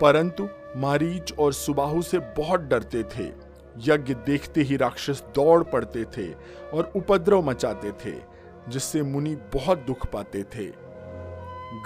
परंतु 0.00 0.48
मारीच 0.76 1.32
और 1.38 1.52
सुबाहु 1.52 2.02
से 2.02 2.18
बहुत 2.36 2.60
डरते 2.60 3.02
थे। 3.02 3.41
यज्ञ 3.78 4.14
देखते 4.14 4.60
ही 4.60 4.76
राक्षस 4.76 5.24
दौड़ 5.34 5.62
पड़ते 5.62 6.04
थे 6.04 6.34
और 6.74 6.92
उपद्रव 6.96 7.42
मचाते 7.42 7.92
थे, 7.92 8.14
जिससे 8.68 9.02
मुनि 9.02 9.36
बहुत 9.54 9.78
दुख 9.78 10.06
पाते 10.06 10.42
थे। 10.42 10.64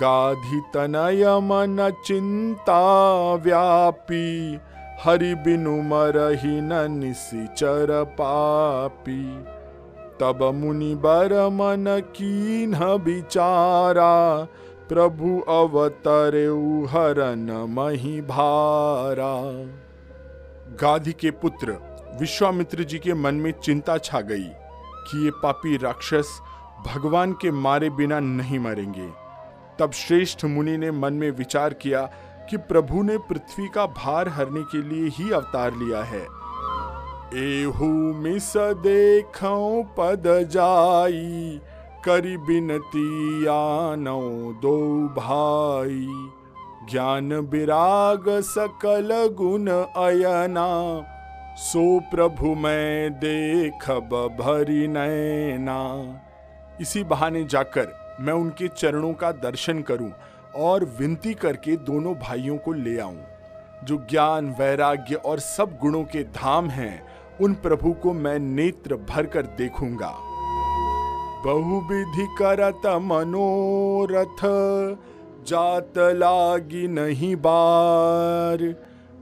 गाधी 0.02 0.60
तनय 0.60 1.24
मन 1.26 1.92
चिंता 2.06 3.34
व्यापी, 3.34 4.58
हरि 5.04 5.34
बिनु 5.34 5.82
मरही 5.82 6.60
न 6.60 6.90
निशिचर 6.90 8.04
पापी। 8.04 9.44
तब 10.20 10.50
मुनि 10.54 10.94
बर 10.94 11.48
मन 11.48 11.84
कीन 11.88 12.74
बिचारा, 12.74 14.44
प्रभु 14.88 15.40
अवतरे 15.48 16.46
हरन 16.90 17.66
मही 17.68 18.20
भारा। 18.20 19.66
गाधी 20.82 21.12
के 21.12 21.30
पुत्र 21.30 21.72
विश्वामित्र 22.20 22.84
जी 22.84 22.98
के 22.98 23.14
मन 23.14 23.34
में 23.34 23.50
चिंता 23.52 23.98
छा 23.98 24.20
गई 24.20 24.48
कि 25.08 25.24
ये 25.24 25.30
पापी 25.30 25.76
राक्षस 25.76 26.40
भगवान 26.86 27.32
के 27.32 27.50
मारे 27.50 27.90
बिना 27.90 28.20
नहीं 28.20 28.58
मरेंगे। 28.58 29.08
तब 29.78 29.92
श्रेष्ठ 29.92 30.44
मुनि 30.44 30.76
ने 30.76 30.90
मन 30.90 31.12
में 31.12 31.30
विचार 31.30 31.74
किया 31.74 32.02
कि 32.50 32.56
प्रभु 32.56 33.02
ने 33.02 33.18
पृथ्वी 33.18 33.68
का 33.68 33.86
भार 33.86 34.28
हरने 34.28 34.62
के 34.62 34.82
लिए 34.82 35.08
ही 35.08 35.30
अवतार 35.30 35.74
लिया 35.74 36.02
है। 36.02 36.22
एहू 37.34 37.86
मिस 38.14 38.52
देखो 38.56 39.82
पद 39.82 40.22
जाई, 40.50 41.60
करी 42.04 42.36
बिनती 42.36 43.46
आनो 43.46 44.52
दो 44.62 44.78
भाई। 45.08 46.06
ज्ञान 46.90 47.32
विराग 47.32 48.24
सकल 48.28 49.34
गुण 49.34 49.66
अयना। 49.96 50.66
सो 51.56 52.00
प्रभु 52.00 52.54
मैं 52.54 53.10
देखब 53.10 54.36
भरी 54.40 54.88
नैना। 54.88 55.80
इसी 56.80 57.04
बहाने 57.04 57.44
जाकर 57.44 58.16
मैं 58.20 58.32
उनके 58.32 58.68
चरणों 58.68 59.12
का 59.12 59.32
दर्शन 59.32 59.82
करूँ 59.82 60.12
और 60.56 60.84
विनती 60.84 61.34
करके 61.34 61.76
दोनों 61.76 62.14
भाइयों 62.14 62.56
को 62.56 62.72
ले 62.72 62.98
आऊँ। 62.98 63.18
जो 63.84 63.96
ज्ञान, 64.10 64.50
वैराग्य 64.58 65.14
और 65.14 65.38
सब 65.38 65.78
गुणों 65.82 66.04
के 66.04 66.22
धाम 66.24 66.68
हैं, 66.68 67.06
उन 67.40 67.54
प्रभु 67.54 67.92
को 67.92 68.12
मैं 68.12 68.38
नेत्र 68.38 68.96
भर 68.96 69.26
कर 69.26 69.42
देखूँगा। 69.42 70.14
बहुविधि 71.44 72.26
करत 72.38 72.86
मनोरथ 72.86 74.42
जात 75.46 75.98
लागी 75.98 76.86
नहीं 76.88 77.34
बार। 77.36 78.62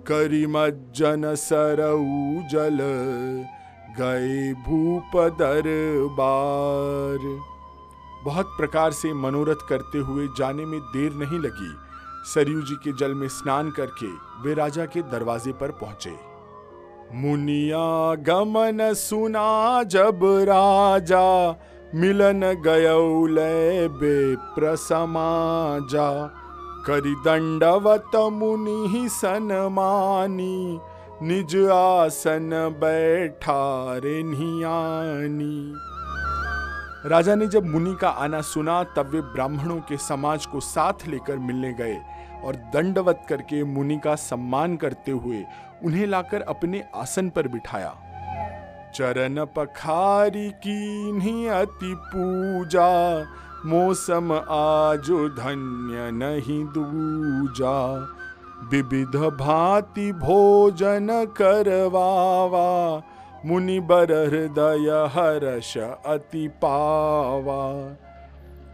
करी 0.09 0.47
मज्जन 0.47 1.35
सरऊ 1.35 2.43
जल, 2.49 2.79
गए 3.99 4.53
भूप 4.65 5.17
दरबार। 5.41 7.27
बहुत 8.25 8.47
प्रकार 8.47 8.93
से 8.93 9.13
मनोरथ 9.13 9.69
करते 9.69 9.99
हुए 9.99 10.27
जाने 10.39 10.65
में 10.65 10.81
देर 10.81 11.13
नहीं 11.15 11.39
लगी। 11.39 11.73
सरयू 12.27 12.61
जी 12.63 12.75
के 12.75 12.93
जल 12.93 13.15
में 13.15 13.29
स्नान 13.29 13.71
करके 13.71 14.07
वे 14.43 14.55
राजा 14.55 14.85
के 14.87 15.03
दरवाजे 15.03 15.53
पर 15.53 15.71
पहुँचे। 15.71 16.17
मुनिया 17.15 18.15
गमन 18.25 18.79
सुना 18.95 19.83
जब 19.83 20.21
राजा 20.49 21.27
मिलन 21.95 22.41
गयौले 22.63 23.89
बेप्र 23.89 24.75
समाजा 24.77 26.07
करी 26.87 27.15
दंडवत 27.15 28.17
मुनि 28.33 29.09
सनमानी, 29.11 30.81
निज 31.23 31.55
आसन 31.73 32.51
बैठा 32.81 33.61
रे 33.97 34.23
राजा 37.09 37.35
ने 37.35 37.47
जब 37.47 37.67
मुनि 37.67 37.95
का 38.01 38.09
आना 38.09 38.41
सुना, 38.41 38.83
तब 38.97 39.11
वे 39.11 39.21
ब्राह्मणों 39.21 39.79
के 39.81 39.97
समाज 39.97 40.47
को 40.47 40.61
साथ 40.61 41.07
लेकर 41.09 41.37
मिलने 41.39 41.73
गए 41.73 41.97
और 42.45 42.57
दंडवत 42.75 43.23
करके 43.29 43.63
मुनि 43.65 43.99
का 43.99 44.15
सम्मान 44.15 44.77
करते 44.77 45.13
हुए 45.13 45.45
उन्हें 45.85 46.07
लाकर 46.07 46.43
अपने 46.49 46.83
आसन 46.95 47.29
पर 47.31 47.49
बिठाया। 47.49 47.95
चरण 48.95 49.45
पखारी 49.45 50.51
की 50.51 51.49
अति 51.49 51.95
पूजा, 52.07 53.21
मौसम 53.67 54.33
आजो 54.33 55.29
धन्य 55.29 56.11
नहीं 56.11 56.65
दूजा। 56.65 57.95
विविध 58.71 59.17
भांति 59.17 60.13
भोजन 60.13 61.09
करवावा, 61.37 63.03
मुनि 63.47 63.81
बर 63.81 64.13
हृदय 64.13 65.11
हर्ष 65.15 65.79
अति 65.79 66.49
पावा। 66.49 67.97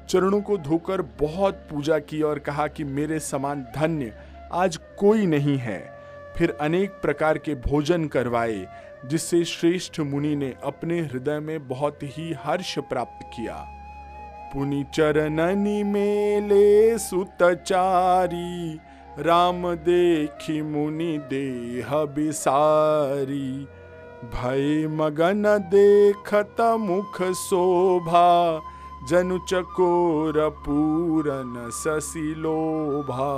चरणों 0.08 0.40
को 0.40 0.56
धोकर 0.58 1.02
बहुत 1.02 1.54
पूजा 1.54 1.98
की 1.98 2.22
और 2.22 2.38
कहा 2.38 2.66
कि 2.66 2.84
मेरे 2.84 3.20
समान 3.20 3.66
धन्य 3.76 4.12
आज 4.52 4.78
कोई 4.98 5.26
नहीं 5.26 5.58
है। 5.58 6.00
फिर 6.36 6.56
अनेक 6.60 6.90
प्रकार 6.90 7.38
के 7.38 7.54
भोजन 7.54 8.04
करवाए 8.06 8.66
जिससे 9.06 9.44
श्रेष्ठ 9.44 10.00
मुनि 10.00 10.36
ने 10.36 10.54
अपने 10.64 11.00
हृदय 11.00 11.40
में 11.40 11.68
बहुत 11.68 11.98
ही 12.02 12.32
हर्ष 12.32 12.78
प्राप्त 12.78 13.26
किया। 13.26 13.54
पुनि 14.54 14.84
चरणनी 14.94 15.82
मेले 15.84 16.98
सुतचारी, 16.98 18.80
राम 19.18 19.74
देखी 19.74 20.62
मुनि 20.62 21.18
देह 21.18 22.04
बिसारी। 22.04 23.66
भय 24.34 24.86
मगन 24.88 25.42
देखत 25.58 26.56
मुख 26.60 27.22
शोभा, 27.22 28.60
जनु 29.08 29.38
चकोर 29.38 30.48
पूरन 30.50 31.70
ससिलोभा 31.72 33.30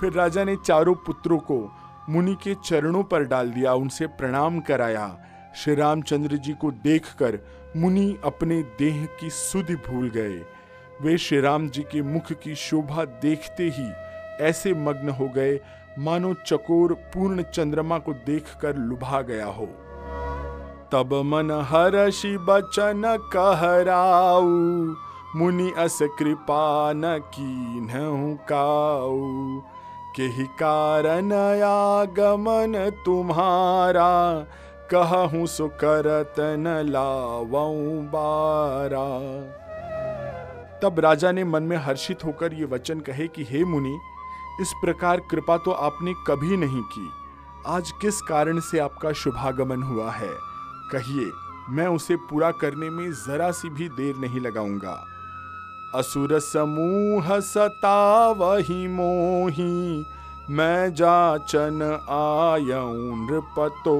फिर 0.00 0.12
राजा 0.12 0.44
ने 0.44 0.56
चारों 0.56 0.94
पुत्रों 0.94 1.38
को 1.38 1.79
मुनि 2.10 2.34
के 2.34 2.54
चरणों 2.64 3.02
पर 3.02 3.24
डाल 3.24 3.50
दिया, 3.50 3.74
उनसे 3.74 4.06
प्रणाम 4.06 4.60
कराया। 4.60 5.18
श्री 5.56 5.74
रामचंद्र 5.74 6.36
जी 6.36 6.52
को 6.52 6.70
देखकर 6.70 7.38
मुनि 7.76 8.18
अपने 8.24 8.62
देह 8.62 9.08
की 9.20 9.30
सुधि 9.30 9.74
भूल 9.74 10.10
गए। 10.10 10.44
वे 11.02 11.18
श्री 11.18 11.40
राम 11.40 11.68
जी 11.68 11.82
के 11.82 12.02
मुख 12.02 12.32
की 12.32 12.54
शोभा 12.54 13.04
देखते 13.04 13.62
ही 13.62 13.90
ऐसे 14.44 14.74
मग्न 14.74 15.08
हो 15.08 15.28
गए, 15.28 15.60
मानो 15.98 16.34
चकोर 16.46 16.92
पूर्ण 16.92 17.42
चंद्रमा 17.42 17.98
को 17.98 18.12
देखकर 18.12 18.76
लुभा 18.76 19.20
गया 19.20 19.46
हो। 19.46 19.66
तब 20.92 21.14
मन 21.24 21.50
हर्षि 21.50 22.38
बचन 22.38 23.02
कहराऊ, 23.32 24.48
मुनि 25.36 25.72
अस 25.78 25.98
कृपा 26.02 26.92
न 26.92 27.18
की 27.18 27.88
काऊ। 28.48 29.60
के 30.16 30.22
ही 30.22 30.44
कारण 30.44 31.32
आगमन 31.62 33.02
तुम्हारा। 33.06 34.40
कहूँ 34.94 35.46
सो 35.46 35.68
करत 35.68 36.34
न 36.38 36.68
लावऊं 36.88 38.06
बारा। 38.06 39.20
तब 40.82 41.00
राजा 41.00 41.32
ने 41.32 41.44
मन 41.44 41.62
में 41.62 41.76
हर्षित 41.76 42.24
होकर 42.24 42.52
ये 42.52 42.64
वचन 42.64 43.00
कहे 43.00 43.28
कि, 43.28 43.44
हे 43.44 43.64
मुनि, 43.64 43.98
इस 44.60 44.72
प्रकार 44.84 45.20
कृपा 45.20 45.56
तो 45.56 45.70
आपने 45.70 46.14
कभी 46.26 46.56
नहीं 46.56 46.82
की। 46.82 47.10
आज 47.66 47.90
किस 47.90 48.20
कारण 48.20 48.60
से 48.60 48.78
आपका 48.78 49.12
शुभागमन 49.12 49.82
हुआ 49.82 50.10
है? 50.10 50.34
कहिए, 50.92 51.30
मैं 51.68 51.86
उसे 51.86 52.16
पूरा 52.16 52.50
करने 52.50 52.90
में 52.90 53.12
जरा 53.12 53.50
सी 53.50 53.68
भी 53.68 53.88
देर 53.88 54.16
नहीं 54.16 54.40
लगाऊँगा। 54.40 55.09
असुर 55.94 56.38
समूह 56.38 57.38
सता 57.40 58.26
वही 58.30 58.86
मोही, 58.88 60.04
मैं 60.50 60.94
जाचन 60.94 61.82
आयऊ 62.10 63.14
नृपतो 63.16 63.96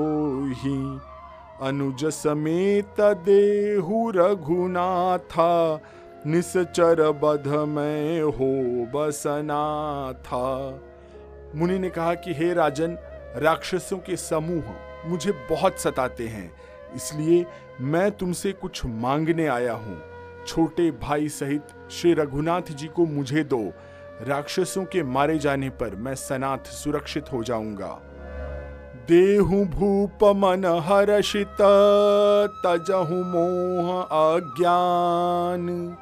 ही 0.54 0.76
अनुज 1.62 2.04
समेत 2.06 3.00
देहु 3.26 4.10
रघुनाथा 4.10 5.80
निश्चर 6.26 7.02
बध 7.22 7.48
में 7.68 8.22
हो 8.22 8.52
बसना 8.94 10.12
था 10.22 10.46
मुनि 11.56 11.78
ने 11.78 11.90
कहा 11.90 12.14
कि, 12.14 12.34
हे 12.34 12.52
राजन, 12.54 12.96
राक्षसों 13.36 13.98
के 13.98 14.16
समूह 14.16 14.72
मुझे 15.06 15.32
बहुत 15.50 15.80
सताते 15.80 16.28
हैं, 16.28 16.50
इसलिए 16.96 17.44
मैं 17.80 18.10
तुमसे 18.12 18.52
कुछ 18.52 18.84
मांगने 18.86 19.46
आया 19.48 19.72
हूँ। 19.72 20.09
छोटे 20.50 20.90
भाई 20.90 21.28
सहित 21.28 21.62
श्री 21.90 22.14
रघुनाथ 22.14 22.62
जी 22.62 22.86
को 22.86 23.06
मुझे 23.06 23.44
दो। 23.44 23.72
राक्षसों 24.22 24.84
के 24.84 25.02
मारे 25.02 25.38
जाने 25.38 25.70
पर 25.70 25.94
मैं 25.94 26.14
सनाथ 26.14 26.58
सुरक्षित 26.58 27.24
हो 27.32 27.42
जाऊँगा। 27.44 28.00
देहु 29.08 29.64
भूप 29.64 30.24
मन 30.24 30.64
हर्षित, 30.64 31.56
तजहु 32.66 33.14
मोह 33.14 34.02
अज्ञान। 34.02 35.96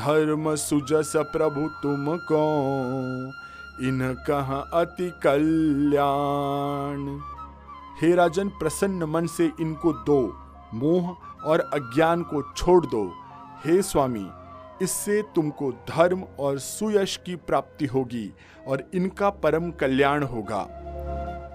धर्म 0.00 0.54
सुजस 0.54 1.12
प्रभु 1.16 1.68
तुम 1.68 2.16
को, 2.32 2.44
इन 3.88 4.16
कहा 4.26 4.60
अति 4.74 5.10
कल्याण। 5.22 7.20
हे 8.00 8.14
राजन, 8.14 8.48
प्रसन्न 8.48 9.04
मन 9.04 9.26
से 9.26 9.50
इनको 9.60 9.92
दो, 9.92 10.36
मोह 10.74 11.16
और 11.44 11.60
अज्ञान 11.60 12.22
को 12.22 12.42
छोड़ 12.56 12.86
दो। 12.86 13.12
हे 13.64 13.80
स्वामी, 13.82 14.26
इससे 14.82 15.20
तुमको 15.34 15.70
धर्म 15.88 16.22
और 16.40 16.58
सुयश 16.58 17.16
की 17.16 17.34
प्राप्ति 17.36 17.86
होगी 17.86 18.30
और 18.66 18.82
इनका 18.94 19.30
परम 19.30 19.70
कल्याण 19.70 20.22
होगा। 20.22 20.66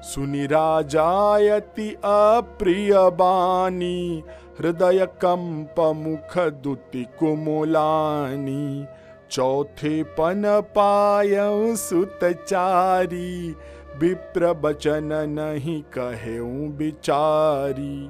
सुनि 0.05 0.45
राजायति 0.45 1.89
अप्रिय 2.05 2.93
बानी, 3.11 4.23
हृदय 4.59 5.05
कंप 5.21 5.79
मुख 5.97 6.37
दुति 6.63 7.05
कुमोलानी, 7.19 8.85
चौथे 9.31 10.03
पन 10.03 10.43
पाय 10.75 11.35
सुतचारी 11.77 13.55
विप्र 13.97 14.53
बचन 14.53 15.09
नहीं 15.29 15.81
कहे 15.97 16.39
बिचारी। 16.77 18.09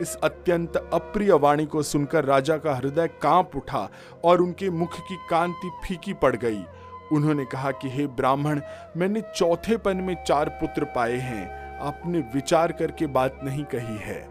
इस 0.00 0.16
अत्यंत 0.16 0.76
अप्रिय 0.76 1.32
वाणी 1.32 1.66
को 1.66 1.82
सुनकर 1.82 2.24
राजा 2.24 2.56
का 2.56 2.74
हृदय 2.74 3.06
काँप 3.06 3.50
उठा 3.56 3.90
और 4.24 4.40
उनके 4.40 4.70
मुख 4.70 4.94
की 4.94 5.16
कांति 5.30 5.70
फीकी 5.84 6.12
पड़ 6.12 6.36
गई। 6.36 6.64
उन्होंने 7.12 7.44
कहा 7.44 7.70
कि, 7.70 7.90
हे 7.90 8.06
ब्राह्मण, 8.06 8.60
मैंने 8.96 9.22
चौथे 9.36 9.76
पन 9.76 9.96
में 9.96 10.24
चार 10.26 10.48
पुत्र 10.48 10.84
पाए 10.84 11.16
हैं। 11.16 11.78
आपने 11.78 12.18
विचार 12.18 12.72
करके 12.72 13.06
बात 13.06 13.40
नहीं 13.44 13.64
कही 13.64 13.96
है। 13.96 14.28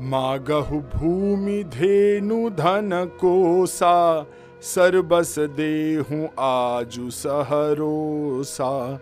मागहु 0.00 0.80
भूमि 0.80 1.64
धेनु 1.64 2.50
धन 2.50 3.10
कोसा 3.20 4.26
सरबस 4.62 5.38
देहु 5.38 6.26
आजु 6.40 7.10
सहरोसा। 7.10 9.00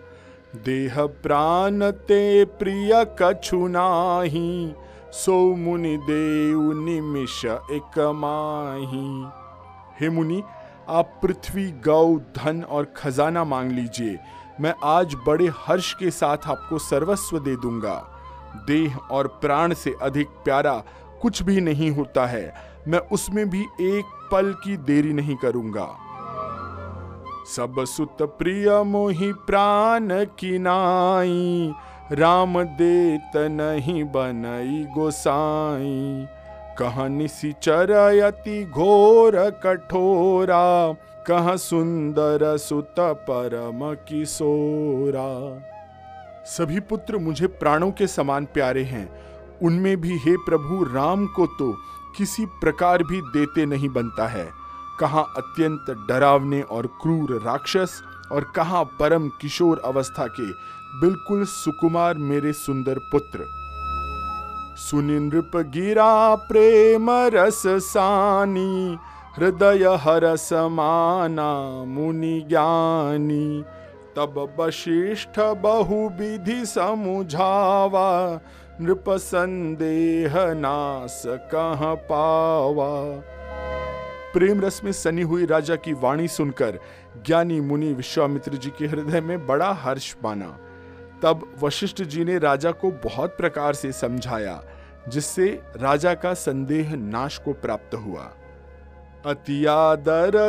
देह 0.55 1.05
प्राण 1.05 1.91
ते 1.91 2.45
प्रिय 2.45 3.07
कछु 3.21 3.67
नाही 3.67 4.73
सो 5.11 5.55
मुनि 5.55 5.97
देव 5.97 6.71
निमिष 6.71 7.45
एक 7.45 7.99
माही। 7.99 9.27
हे 10.01 10.09
मुनि, 10.09 10.43
आप 10.89 11.19
पृथ्वी, 11.23 11.71
गौ, 11.71 12.15
धन 12.15 12.63
और 12.63 12.93
खजाना 12.97 13.43
मांग 13.43 13.71
लीजिए। 13.71 14.19
मैं 14.61 14.75
आज 14.83 15.15
बड़े 15.27 15.51
हर्ष 15.57 15.93
के 15.93 16.11
साथ 16.11 16.37
आपको 16.47 16.77
सर्वस्व 16.77 17.39
दे 17.39 17.55
दूँगा। 17.55 18.13
देह 18.67 18.97
और 18.97 19.27
प्राण 19.27 19.73
से 19.73 19.95
अधिक 20.01 20.27
प्यारा 20.27 20.83
कुछ 21.21 21.43
भी 21.43 21.61
नहीं 21.61 21.91
होता 21.91 22.25
है। 22.25 22.53
मैं 22.87 22.99
उसमें 22.99 23.49
भी 23.49 23.61
एक 23.81 24.29
पल 24.31 24.55
की 24.63 24.77
देरी 24.77 25.13
नहीं 25.13 25.35
करूँगा। 25.35 25.97
सब 27.55 27.75
सुत 27.79 28.17
प्रिय 28.21 28.83
मोहि 28.83 29.33
प्राण 29.33 30.09
की 30.11 30.59
नाई। 30.59 31.73
राम 32.11 32.63
देत 32.63 33.37
नहीं 33.37 34.03
बनई 34.03 34.85
गोसाई। 34.95 36.27
कह 36.81 37.07
चरयति 37.51 38.65
घोर 38.65 39.49
कठोरा। 39.63 40.93
कह 41.27 41.55
सुंदर 41.55 42.57
सुत 42.57 42.95
परम 42.99 43.93
किशोरा। 43.93 45.59
सभी 46.45 46.79
पुत्र 46.79 47.17
मुझे 47.17 47.47
प्राणों 47.47 47.91
के 47.91 48.07
समान 48.07 48.45
प्यारे 48.45 48.83
हैं। 48.83 49.09
उनमें 49.63 50.01
भी 50.01 50.17
हे 50.17 50.37
प्रभु, 50.37 50.83
राम 50.83 51.25
को 51.25 51.45
तो 51.45 51.77
किसी 52.17 52.45
प्रकार 52.45 53.03
भी 53.03 53.21
देते 53.21 53.65
नहीं 53.65 53.89
बनता 53.89 54.27
है। 54.27 54.49
कहा 54.99 55.21
अत्यंत 55.21 55.85
डरावने 56.09 56.61
और 56.61 56.87
क्रूर 56.87 57.41
राक्षस 57.45 58.01
और 58.31 58.51
कहा 58.55 58.83
परम 58.83 59.29
किशोर 59.29 59.81
अवस्था 59.85 60.27
के 60.27 60.76
बिल्कुल 60.95 61.45
सुकुमार 61.45 62.17
मेरे 62.17 62.53
सुंदर 62.53 62.99
पुत्र। 62.99 63.39
सुनि 64.77 65.19
नृप 65.19 65.51
गिरा 65.55 66.35
प्रेम 66.35 67.09
रस 67.11 67.63
सानी, 67.67 68.97
हृदय 69.37 69.97
हर 70.01 70.35
समाना 70.35 71.83
मुनि 71.85 72.45
ज्ञानी। 72.49 73.63
तब 74.15 74.55
वशिष्ठ 74.59 75.39
बहु 75.39 76.09
विधि 76.09 76.65
समुझावा, 76.65 78.39
नृप 78.81 79.05
संदेह 79.09 80.53
नास 80.53 81.23
कह 81.25 81.93
पावा। 81.93 83.21
प्रेम 84.33 84.61
रस 84.61 84.81
में 84.83 84.91
सनी 84.91 85.21
हुई 85.21 85.45
राजा 85.45 85.75
की 85.75 85.93
वाणी 85.93 86.27
सुनकर 86.27 86.79
ज्ञानी 87.25 87.61
मुनि 87.61 87.93
विश्वामित्र 87.93 88.51
जी 88.51 88.69
के 88.69 88.87
हृदय 88.87 89.21
में 89.21 89.47
बड़ा 89.47 89.71
हर्ष 89.71 90.13
पाना 90.13 90.57
तब 91.23 91.55
वशिष्ठ 91.63 92.03
जी 92.03 92.23
ने 92.25 92.37
राजा 92.37 92.71
को 92.71 92.91
बहुत 92.91 93.29
प्रकार 93.29 93.73
से 93.73 93.91
समझाया, 93.91 94.63
जिससे 95.07 95.61
राजा 95.75 96.13
का 96.13 96.33
संदेह 96.33 96.95
नाश 96.95 97.37
को 97.37 97.53
प्राप्त 97.53 97.95
हुआ। 97.95 98.31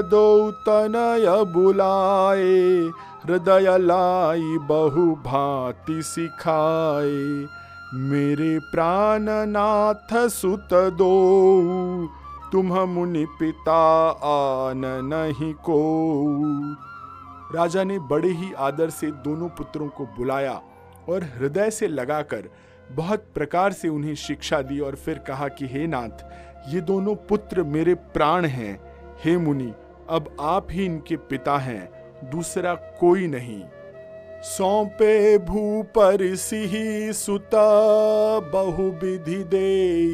दो 0.02 0.50
तनय 0.50 1.44
बुलाए, 1.52 2.90
हृदय 3.24 3.78
लाई 3.78 4.58
बहु 4.58 5.14
भांति 5.14 6.02
सिखाए। 6.02 7.46
मेरे 7.94 8.58
प्राण 8.58 9.22
नाथ 9.28 10.28
सुत 10.28 10.68
दो, 10.72 12.08
तुम 12.52 12.78
मुनि 12.78 13.24
पिता 13.24 14.08
आन 14.10 14.82
नहीं 14.86 15.54
को। 15.54 15.80
राजा 17.54 17.84
ने 17.84 17.98
बड़े 17.98 18.28
ही 18.28 18.52
आदर 18.52 18.90
से 18.90 19.06
दोनों 19.06 19.48
पुत्रों 19.48 19.88
को 19.88 20.06
बुलाया 20.06 20.62
और 21.08 21.24
हृदय 21.24 21.70
से 21.70 21.88
लगाकर 21.88 22.48
बहुत 22.92 23.24
प्रकार 23.34 23.72
से 23.72 23.88
उन्हें 23.88 24.14
शिक्षा 24.14 24.62
दी 24.62 24.80
और 24.80 24.94
फिर 24.94 25.18
कहा 25.18 25.48
कि, 25.48 25.66
हे 25.66 25.86
नाथ, 25.86 26.26
ये 26.68 26.80
दोनों 26.80 27.14
पुत्र 27.14 27.62
मेरे 27.62 27.94
प्राण 27.94 28.44
हैं। 28.44 28.80
हे 29.24 29.36
मुनि, 29.36 29.72
अब 30.08 30.36
आप 30.40 30.66
ही 30.70 30.84
इनके 30.84 31.16
पिता 31.16 31.58
हैं, 31.58 31.90
दूसरा 32.30 32.74
कोई 32.74 33.26
नहीं। 33.26 33.62
सौंपे 34.42 35.38
भूपर 35.38 36.36
सिही 36.36 37.12
सुता 37.12 38.40
बहु 38.40 38.82
विधि 38.82 39.44
दे 39.44 40.08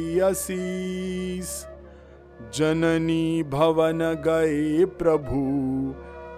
जननी 2.53 3.43
भवन 3.43 4.13
गए 4.13 4.85
प्रभु 4.85 5.35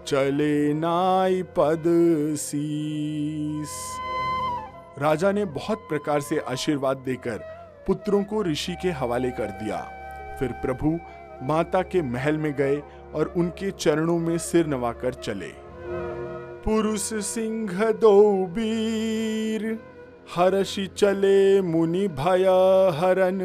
चले 0.07 0.73
नाई 0.73 1.41
पद 1.57 1.83
शीस 2.39 3.71
राजा 4.99 5.31
ने 5.31 5.45
बहुत 5.45 5.79
प्रकार 5.89 6.21
से 6.21 6.37
आशीर्वाद 6.39 6.97
देकर 6.97 7.37
पुत्रों 7.87 8.23
को 8.23 8.43
ऋषि 8.43 8.75
के 8.81 8.91
हवाले 8.91 9.31
कर 9.31 9.51
दिया। 9.61 9.81
फिर 10.39 10.51
प्रभु 10.51 10.97
माता 11.43 11.81
के 11.81 12.01
महल 12.01 12.37
में 12.37 12.53
गए 12.53 12.81
और 13.15 13.33
उनके 13.37 13.71
चरणों 13.71 14.17
में 14.19 14.37
सिर 14.37 14.67
नवाकर 14.67 15.13
चले। 15.13 15.51
पुरुष 16.63 17.13
सिंह 17.25 17.91
दो 17.91 18.45
बीर 18.47 19.71
हर्षि 20.35 20.87
चले 20.97 21.61
मुनि 21.61 22.07
भय 22.07 22.45
हरन 22.99 23.39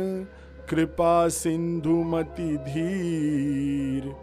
कृपा 0.71 1.29
सिंधु 1.29 2.03
मति 2.07 2.57
धीर। 2.57 4.15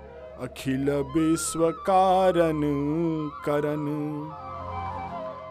अखिल 0.41 0.89
विश्व 0.89 1.69
कारण। 1.71 2.61
करन 3.45 3.85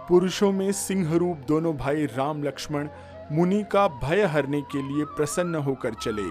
पुरुषों 0.09 0.53
में 0.53 0.73
सिंह 0.73 1.17
रूप 1.17 1.39
दोनों 1.49 1.77
भाई 1.77 2.07
राम 2.07 2.43
लक्ष्मण 2.43 2.89
मुनि 3.33 3.63
का 3.63 3.87
भय 3.89 4.23
हरने 4.25 4.61
के 4.61 4.83
लिए 4.83 5.05
प्रसन्न 5.05 5.55
होकर 5.55 5.95
चले। 5.95 6.29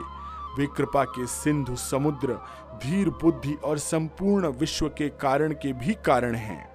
वे 0.57 0.65
कृपा 0.65 1.03
के 1.03 1.25
सिंधु 1.27 1.75
समुद्र, 1.75 2.33
धीर 2.83 3.09
बुद्धि 3.09 3.53
और 3.63 3.77
संपूर्ण 3.77 4.47
विश्व 4.47 4.87
के 4.87 5.09
कारण 5.09 5.53
के 5.53 5.73
भी 5.73 5.93
कारण 6.05 6.35
हैं। 6.35 6.69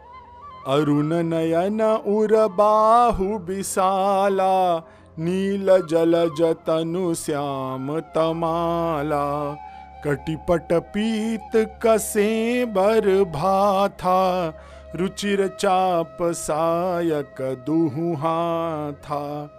अरुण 0.66 1.12
नयन 1.14 1.82
उर 2.06 2.48
बाहु 2.48 3.38
विशाला, 3.38 4.78
नील 5.18 5.66
जल 5.66 6.30
जतनु 6.38 7.14
श्याम 7.14 8.00
तमाला। 8.00 9.56
कटिपट 10.04 10.72
पीत 10.72 11.80
कसे 11.82 12.64
बर 12.64 13.24
भाथा 13.24 14.48
रुचिर 14.96 15.48
चाप 15.48 16.18
सायक 16.22 17.62
दुहुहा 17.66 18.92
था 18.92 19.50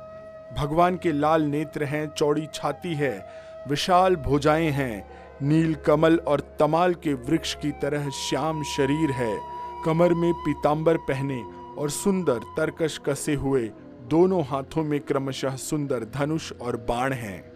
भगवान 0.58 0.98
के 0.98 1.12
लाल 1.12 1.42
नेत्र 1.42 1.84
हैं, 1.84 2.08
चौड़ी 2.18 2.48
छाती 2.54 2.94
है, 2.94 3.26
विशाल 3.68 4.16
भुजाएँ 4.16 4.70
हैं, 4.70 5.08
नील 5.42 5.76
कमल 5.76 6.18
और 6.18 6.56
तमाल 6.60 6.94
के 6.94 7.14
वृक्ष 7.14 7.56
की 7.56 7.72
तरह 7.72 8.10
श्याम 8.10 8.64
शरीर 8.64 9.12
है। 9.12 9.40
कमर 9.86 10.14
में 10.14 10.34
पीतांबर 10.34 10.98
पहने 10.98 11.44
और 11.78 11.90
सुंदर 11.90 12.40
तरकश 12.58 13.00
कसे 13.06 13.34
हुए, 13.34 13.72
दोनों 14.10 14.44
हाथों 14.44 14.84
में 14.84 15.00
क्रमशः 15.00 15.56
सुंदर 15.56 16.04
धनुष 16.04 16.52
और 16.62 16.78
बाण 16.78 17.14
हैं। 17.14 17.53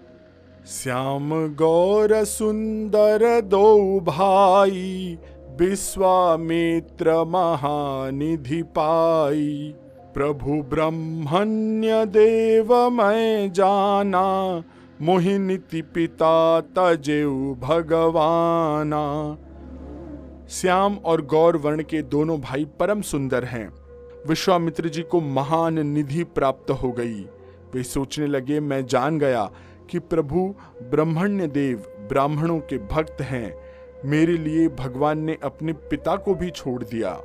श्याम 0.68 1.56
गौर 1.56 2.24
सुंदर 2.24 3.42
दो 3.42 4.00
भाई, 4.00 5.18
विश्वामित्र 5.60 7.24
महानिधि 7.24 8.62
पाई। 8.64 9.74
प्रभु 10.14 10.64
ब्रह्मण्य 10.70 12.06
देव 12.06 12.90
मैं 12.90 13.54
जाना, 13.54 14.64
मोहिनीति 15.02 15.82
पिता 15.82 16.62
तजेऊ 16.62 17.56
भगवाना। 17.56 19.38
श्याम 20.50 20.96
और 20.96 21.22
गौर 21.22 21.58
वर्ण 21.58 21.84
के 21.84 22.02
दोनों 22.02 22.42
भाई 22.42 22.66
परम 22.80 23.02
सुंदर 23.02 23.44
हैं। 23.44 23.70
विश्वामित्र 24.28 24.90
जी 24.90 25.02
को 25.02 25.22
महान 25.22 25.88
निधि 25.88 26.24
प्राप्त 26.24 26.72
हो 26.72 26.92
गई। 26.92 27.26
वे 27.74 27.84
सोचने 27.84 28.28
लगे, 28.28 28.60
मैं 28.60 28.86
जान 28.86 29.20
गया 29.20 29.52
कि 29.90 30.00
प्रभु 30.00 30.56
ब्रह्मण्य 30.82 31.48
देव 31.48 31.84
ब्राह्मणों 32.10 32.60
के 32.60 32.78
भक्त 32.78 33.22
हैं, 33.22 33.54
मेरे 34.06 34.38
लिए 34.38 34.68
भगवान 34.68 35.20
ने 35.20 35.38
अपने 35.44 35.74
पिता 35.74 36.16
को 36.16 36.36
भी 36.36 36.50
छोड़ 36.50 36.84
दिया। 36.84 37.22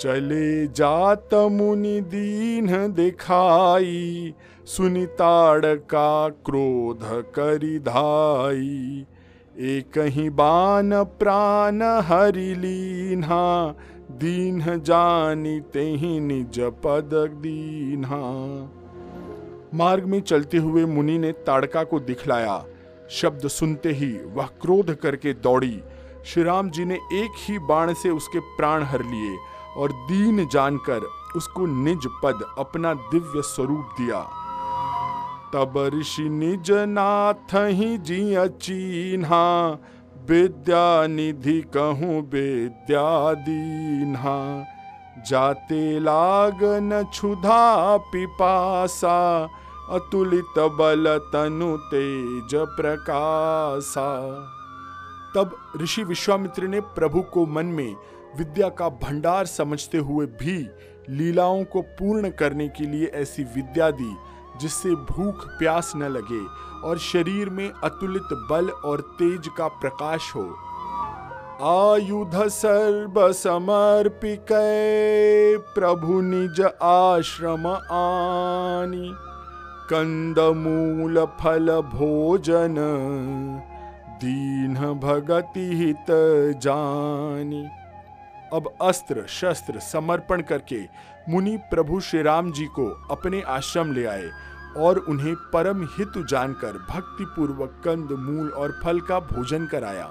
चले 0.00 0.66
जात 0.66 1.34
मुनि 1.34 2.00
दीन 2.00 2.66
दिखाई 2.92 4.34
सुनिताड़ 4.66 5.66
का 5.66 6.28
क्रोध 6.28 7.00
करी 7.34 7.78
धाई। 7.78 9.06
एक 9.58 9.98
ही 9.98 10.30
बान 10.30 11.04
प्राण 11.04 11.82
हरि 11.82 12.54
लीन्हा, 12.54 13.74
दीन 14.10 14.62
जानी 14.80 15.60
ते 15.60 16.20
निज 16.20 16.60
पद 16.60 17.10
दीन्हा। 17.36 18.22
मार्ग 19.74 20.04
में 20.04 20.20
चलते 20.20 20.56
हुए 20.56 20.84
मुनि 20.84 21.18
ने 21.18 21.32
ताड़का 21.32 21.84
को 21.84 22.00
दिखलाया। 22.00 22.64
शब्द 23.10 23.48
सुनते 23.48 23.92
ही 23.92 24.12
वह 24.26 24.46
क्रोध 24.60 24.94
करके 24.94 25.32
दौड़ी। 25.34 25.80
श्री 26.26 26.42
राम 26.42 26.70
जी 26.70 26.84
ने 26.84 26.94
एक 26.94 27.30
ही 27.38 27.58
बाण 27.58 27.92
से 27.94 28.10
उसके 28.10 28.40
प्राण 28.56 28.82
हर 28.82 29.02
लिए 29.02 29.36
और 29.76 29.92
दीन 29.92 30.46
जानकर 30.48 31.06
उसको 31.36 31.66
निज 31.84 32.06
पद 32.22 32.44
अपना 32.58 32.94
दिव्य 32.94 33.42
स्वरूप 33.42 33.94
दिया। 34.00 34.20
तब 35.54 35.74
ऋषि 35.94 36.28
निज 36.28 36.70
नाथ 36.70 37.54
ही 37.54 37.96
जी 37.98 38.48
चीन्हा, 38.48 39.70
विद्या 40.28 41.06
निधि 41.06 41.60
कहूँ 41.76 42.20
विद्या 42.22 43.34
दीन्हा। 43.34 44.38
जाते 45.26 46.00
लागन 46.00 47.02
क्षुधा 47.10 47.96
पिपासा 47.96 49.18
अतुलित 49.90 50.58
बल 50.58 51.06
तनु 51.32 51.76
तेज 51.76 52.54
प्रकाशा। 52.54 54.08
तब 55.36 55.56
ऋषि 55.82 56.02
विश्वामित्र 56.04 56.66
ने 56.68 56.80
प्रभु 56.80 57.20
को 57.22 57.46
मन 57.46 57.66
में 57.66 57.96
विद्या 58.38 58.68
का 58.68 58.88
भंडार 58.88 59.46
समझते 59.46 59.98
हुए 59.98 60.26
भी 60.26 60.56
लीलाओं 61.10 61.64
को 61.64 61.80
पूर्ण 61.82 62.30
करने 62.30 62.68
के 62.68 62.84
लिए 62.84 63.06
ऐसी 63.14 63.44
विद्या 63.44 63.90
दी, 63.90 64.14
जिससे 64.60 64.90
भूख 64.90 65.46
प्यास 65.48 65.92
न 65.96 66.02
लगे 66.02 66.44
और 66.88 66.98
शरीर 66.98 67.50
में 67.50 67.70
अतुलित 67.70 68.32
बल 68.50 68.70
और 68.70 69.00
तेज 69.00 69.48
का 69.58 69.68
प्रकाश 69.68 70.32
हो। 70.36 70.44
आयुध 71.62 72.48
सर्व 72.48 73.32
समर्पिक, 73.32 74.46
प्रभु 75.74 76.20
निज 76.20 76.60
आश्रम 76.82 77.66
आनी। 77.92 79.14
कंदमूल 79.92 81.24
फल 81.40 81.70
भोजन 81.94 82.76
दीन 84.20 84.74
भगति 85.00 85.64
हित 85.74 86.06
जानी। 86.62 87.64
अब 88.52 88.72
अस्त्र, 88.82 89.24
शस्त्र 89.28 89.80
समर्पण 89.80 90.42
करके 90.42 90.80
मुनि 91.28 91.56
प्रभु 91.70 92.00
श्री 92.00 92.22
राम 92.22 92.52
जी 92.52 92.64
को 92.66 92.86
अपने 93.10 93.42
आश्रम 93.48 93.92
ले 93.92 94.04
आए 94.04 94.30
और 94.76 94.98
उन्हें 94.98 95.34
परम 95.52 95.82
हित 95.98 96.12
जानकर 96.30 96.78
भक्ति 96.90 97.24
पूर्वक 97.24 97.80
कंद, 97.84 98.12
मूल 98.12 98.48
और 98.48 98.80
फल 98.84 99.00
का 99.00 99.20
भोजन 99.20 99.66
कराया। 99.66 100.08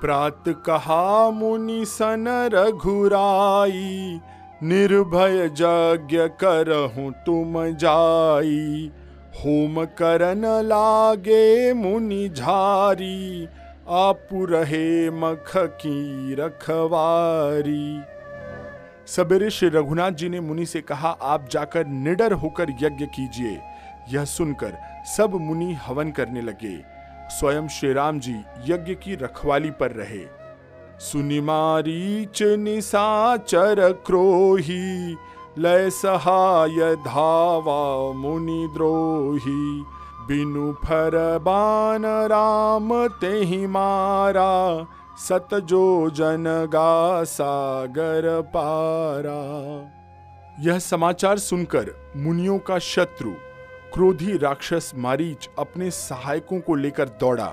प्रात 0.00 0.48
कहा, 0.66 1.30
मुनि 1.30 1.84
सन 1.84 2.28
रघुराई 2.54 4.20
निर्भय 4.62 5.44
यज्ञ 5.44 6.18
करहूँ 6.18 7.12
तुम 7.26 7.54
जाई। 7.76 8.90
होम 9.38 9.84
करन 9.84 10.42
लागे 10.46 11.72
मुनि 11.72 12.28
झारी, 12.28 13.48
आप 13.88 14.28
रहे 14.32 15.10
मख 15.10 15.52
की 15.56 16.34
रखवारी। 16.34 18.00
सबेरे 19.06 19.50
श्री 19.50 19.68
रघुनाथ 19.68 20.10
जी 20.10 20.28
ने 20.28 20.40
मुनि 20.40 20.66
से 20.66 20.80
कहा, 20.80 21.10
आप 21.22 21.48
जाकर 21.50 21.86
निडर 21.86 22.32
होकर 22.32 22.70
यज्ञ 22.70 23.06
कीजिए। 23.06 23.60
यह 24.08 24.24
सुनकर 24.24 24.78
सब 25.16 25.34
मुनि 25.34 25.72
हवन 25.72 26.10
करने 26.10 26.42
लगे। 26.42 26.76
स्वयं 27.30 27.68
श्री 27.68 27.92
राम 27.92 28.20
जी 28.20 28.36
यज्ञ 28.64 28.94
की 28.94 29.14
रखवाली 29.14 29.70
पर 29.70 29.90
रहे। 29.90 30.41
सुनिमारीच 31.02 32.42
निशाचर 32.42 33.92
क्रोही, 34.06 35.16
लय 35.58 35.90
सहाय 35.90 36.94
धावा 36.96 38.12
मुनि 38.12 38.68
द्रोही। 38.74 39.84
बिनु 40.28 40.72
फर 40.72 41.38
बान 41.42 42.06
राम 42.06 43.08
तेहि 43.08 43.66
मारा 43.66 44.86
सत 45.18 45.48
जो 45.54 46.10
जन 46.10 46.44
गा 46.72 47.24
सागर 47.24 48.40
पारा। 48.56 49.40
यह 50.60 50.78
समाचार 50.78 51.38
सुनकर 51.38 52.12
मुनियों 52.16 52.58
का 52.58 52.78
शत्रु, 52.78 53.30
क्रोधी 53.94 54.36
राक्षस 54.36 54.92
मारीच 54.96 55.48
अपने 55.58 55.90
सहायकों 55.90 56.60
को 56.60 56.74
लेकर 56.74 57.08
दौड़ा। 57.20 57.52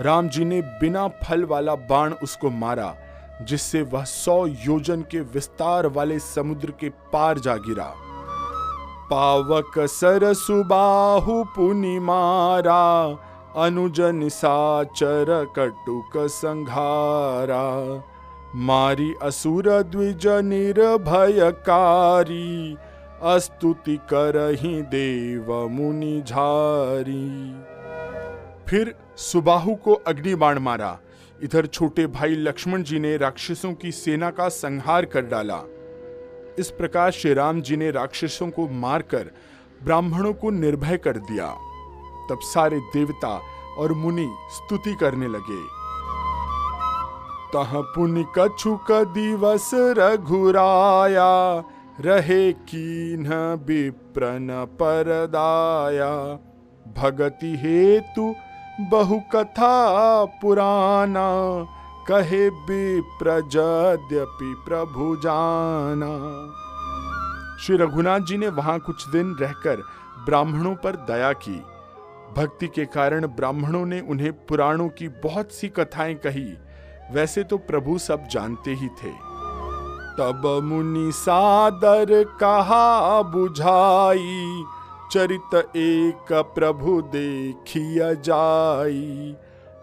राम 0.00 0.28
जी 0.28 0.44
ने 0.44 0.62
बिना 0.80 1.08
फल 1.24 1.44
वाला 1.44 1.74
बाण 1.74 2.12
उसको 2.12 2.50
मारा, 2.50 2.96
जिससे 3.42 3.82
वह 3.82 4.04
सौ 4.04 4.46
योजन 4.46 5.02
के 5.02 5.20
विस्तार 5.20 5.86
वाले 5.86 6.18
समुद्र 6.18 6.70
के 6.70 6.88
पार 7.12 7.38
जा 7.38 7.56
गिरा। 7.56 7.94
पावक 9.10 9.78
सर 9.78 10.34
सुबाहु 10.34 11.44
पुनि 11.44 11.98
मारा, 11.98 13.18
अनुजन 13.56 14.28
साचर 14.28 15.52
कटुक 15.56 16.28
संघारा। 16.28 18.02
मारी 18.56 19.14
असुर 19.22 19.82
द्विज 19.82 20.26
निर्भयकारी, 20.26 22.76
अस्तुति 23.22 23.96
करही 23.96 24.82
देव 24.82 25.68
मुनि 25.68 26.22
झारी। 26.26 27.54
फिर 28.70 28.94
सुबाहु 29.16 29.74
को 29.74 29.94
अग्नि 29.94 30.34
बाण 30.34 30.58
मारा। 30.58 30.98
इधर 31.42 31.66
छोटे 31.66 32.06
भाई 32.06 32.30
लक्ष्मण 32.30 32.82
जी 32.82 32.98
ने 32.98 33.16
राक्षसों 33.16 33.72
की 33.74 33.92
सेना 33.92 34.30
का 34.30 34.48
संहार 34.48 35.04
कर 35.04 35.20
डाला। 35.20 35.56
इस 36.58 36.74
प्रकार 36.78 37.10
श्री 37.10 37.34
राम 37.34 37.60
जी 37.60 37.76
ने 37.76 37.90
राक्षसों 37.90 38.50
को 38.50 38.68
मारकर 38.68 39.30
ब्राह्मणों 39.84 40.32
को 40.32 40.50
निर्भय 40.50 40.96
कर 40.96 41.16
दिया। 41.16 41.46
तब 42.30 42.38
सारे 42.42 42.78
देवता 42.78 43.40
और 43.78 43.92
मुनि 43.92 44.28
स्तुति 44.50 44.94
करने 44.94 45.28
लगे। 45.28 45.62
तह 47.52 47.80
पुनि 47.80 48.24
कछुक 48.38 48.92
दिवस 48.92 49.70
रघुराया, 49.74 51.64
रहे 52.00 52.52
कीन 52.52 53.28
विप्रन 53.66 54.48
परदाया। 54.50 56.14
भगति 56.96 57.56
हेतु 57.56 58.34
बहु 58.80 59.20
कथा 59.20 60.24
पुराना, 60.24 61.66
कहे 62.08 62.48
विप्रजद्यपि 62.48 64.64
प्रभु 64.68 65.16
जाना। 65.16 66.48
श्री 67.58 67.76
रघुनाथ 67.76 68.20
जी 68.20 68.36
ने 68.36 68.48
वहाँ 68.48 68.78
कुछ 68.78 69.08
दिन 69.08 69.34
रहकर 69.34 69.82
ब्राह्मणों 70.26 70.74
पर 70.74 70.96
दया 70.96 71.32
की। 71.32 71.64
भक्ति 72.36 72.66
के 72.66 72.84
कारण 72.84 73.26
ब्राह्मणों 73.26 73.86
ने 73.86 74.00
उन्हें 74.00 74.32
पुराणों 74.32 74.88
की 74.88 75.08
बहुत 75.08 75.52
सी 75.52 75.68
कथाएँ 75.68 76.14
कही। 76.14 76.54
वैसे 77.12 77.44
तो 77.44 77.58
प्रभु 77.58 77.98
सब 77.98 78.28
जानते 78.28 78.70
ही 78.70 78.88
थे। 78.88 79.30
तब 80.18 80.60
मुनि 80.64 81.12
सादर 81.12 82.24
कहा, 82.24 83.22
बुझाई 83.22 84.64
चरित 85.12 85.72
एक 85.76 86.32
प्रभु 86.32 87.00
देखिया 87.02 88.12
जाई। 88.12 89.36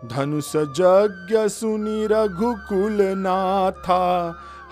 धनुष 0.06 0.56
यज्ञ 0.56 1.50
सुनि 1.50 2.08
रघुकुल 2.12 2.98
नाथा 3.02 4.00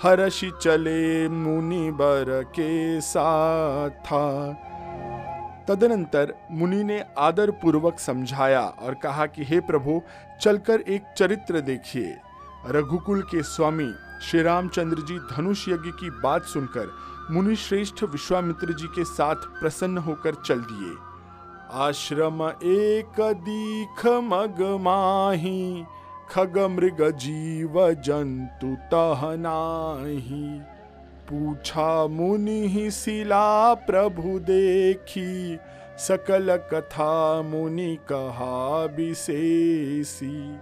हर्षि 0.03 0.51
चले 0.61 1.29
मुनि 1.29 1.91
बर 1.91 2.43
के 2.43 3.01
साथा। 3.01 4.53
तदनंतर 5.67 6.33
मुनि 6.51 6.83
ने 6.83 7.03
आदर 7.17 7.51
पूर्वक 7.51 7.99
समझाया 7.99 8.61
और 8.61 8.93
कहा 8.93 9.25
कि 9.25 9.43
हे 9.43 9.59
प्रभु, 9.59 10.01
चलकर 10.41 10.81
एक 10.81 11.03
चरित्र 11.17 11.59
देखिए। 11.59 12.17
रघुकुल 12.67 13.21
के 13.21 13.43
स्वामी 13.43 13.93
श्री 14.21 14.41
रामचंद्र 14.41 14.97
जी 14.97 15.19
धनुष 15.19 15.69
यज्ञ 15.69 15.91
की 15.91 16.09
बात 16.09 16.43
सुनकर 16.43 17.14
मुनि 17.31 17.55
श्रेष्ठ 17.55 18.03
विश्वामित्र 18.03 18.73
जी 18.73 18.87
के 18.87 19.03
साथ 19.03 19.35
प्रसन्न 19.35 19.97
होकर 19.97 20.35
चल 20.35 20.59
दिए। 20.59 20.95
आश्रम 21.71 22.43
एक 22.63 23.15
दीख 23.19 24.05
मग 24.05 24.61
माही, 24.81 25.85
खग 26.29 26.57
मृग 26.57 27.11
जीव 27.11 27.93
जंतु 27.93 28.75
तहनाही 28.75 30.59
पूछा 31.29 32.07
मुनि 32.07 32.67
ही 32.67 32.91
शिला 32.91 33.73
प्रभु 33.73 34.39
देखी, 34.39 35.57
सकल 35.97 36.57
कथा 36.73 37.41
मुनि 37.41 37.95
कहा 37.95 38.85
विशेषी। 38.85 40.57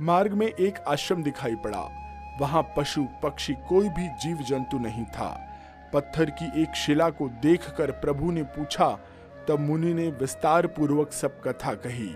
मार्ग 0.00 0.32
में 0.32 0.46
एक 0.46 0.74
आश्रम 0.88 1.22
दिखाई 1.22 1.54
पड़ा। 1.54 2.01
वहाँ 2.42 2.62
पशु 2.76 3.06
पक्षी 3.22 3.54
कोई 3.68 3.88
भी 3.88 4.08
जीव 4.22 4.36
जंतु 4.36 4.78
नहीं 4.78 5.04
था। 5.04 5.40
पत्थर 5.94 6.30
की 6.30 6.62
एक 6.62 6.74
शिला 6.74 7.10
को 7.10 7.30
देखकर 7.42 7.90
प्रभु 7.90 8.30
ने 8.30 8.42
पूछा, 8.42 8.98
तब 9.48 9.60
मुनि 9.60 9.94
ने 9.94 10.10
विस्तार 10.10 10.66
पूर्वक 10.66 11.12
सब 11.12 11.42
कथा 11.42 11.74
कही। 11.74 12.14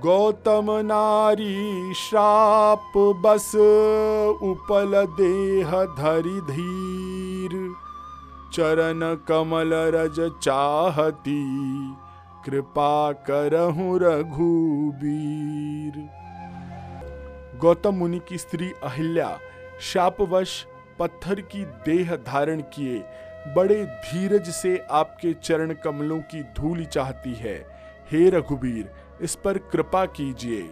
गौतम 0.00 0.66
नारी, 0.84 1.94
श्राप 1.94 2.92
बस, 2.96 3.52
उपल 4.42 5.06
देह 5.20 5.70
धरि 5.98 6.40
धीर। 6.50 7.74
चरण 8.54 9.16
कमल 9.28 9.70
रज 9.94 10.30
चाहती, 10.42 11.42
कृपा 12.44 13.12
करहु 13.12 13.96
रघुबीर। 13.96 16.19
गौतम 17.60 17.94
मुनि 17.94 18.20
की 18.28 18.38
स्त्री 18.38 18.72
अहिल्या 18.82 19.38
शापवश 19.80 20.66
पत्थर 20.98 21.40
की 21.40 21.64
देह 21.64 22.14
धारण 22.16 22.60
किए, 22.60 22.98
बड़े 23.54 23.84
धीरज 23.84 24.48
से 24.50 24.76
आपके 24.90 25.32
चरण 25.32 25.72
कमलों 25.84 26.18
की 26.18 26.42
धूल 26.42 26.84
चाहती 26.84 27.34
है। 27.34 27.56
हे 28.10 28.28
रघुबीर, 28.30 28.92
इस 29.22 29.34
पर 29.34 29.58
कृपा 29.58 30.04
कीजिए। 30.06 30.62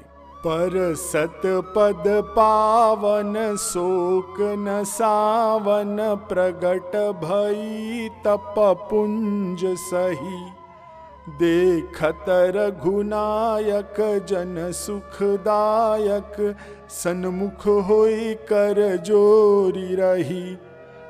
पर 0.47 0.95
सत 0.95 1.43
पद 1.47 2.05
पावन 2.37 3.57
शोक 3.57 4.35
न 4.41 4.85
सावन 4.85 5.97
प्रगट 6.29 6.97
भई 7.25 8.09
तप 8.25 8.55
पुंज 8.91 9.65
सही। 9.65 10.58
देखत 11.29 12.25
रघुनायक 12.29 14.27
जन 14.29 14.73
सुखदायक, 14.73 16.57
सन्मुख 16.91 17.67
होई 17.89 18.35
कर 18.35 18.97
जोरी 18.97 19.95
रही। 19.95 20.59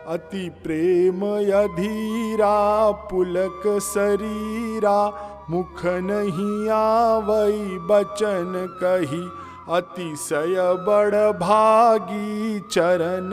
अति 0.08 0.50
प्रेम 0.64 1.20
अधीरा, 1.64 2.90
पुलक 2.90 3.78
शरीरा, 3.82 5.12
मुख 5.50 5.82
नहीं 5.84 6.68
आवई 6.70 7.78
बचन 7.78 8.78
कही। 8.82 9.28
अतिशय 9.76 10.56
बड़ 10.58 11.32
भागी, 11.32 12.60
चरण 12.60 13.30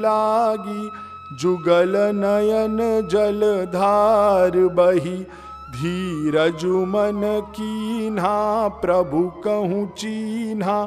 लागी। 0.00 0.90
जुगल 1.36 1.92
नयन 1.96 3.08
जल 3.08 3.64
धार 3.64 4.50
बही। 4.50 5.26
धीरजु 5.70 6.84
मन 6.86 7.20
कीन्हा 7.56 8.68
प्रभु 8.82 9.20
कहूँ 9.44 9.86
चीन्हा 9.98 10.78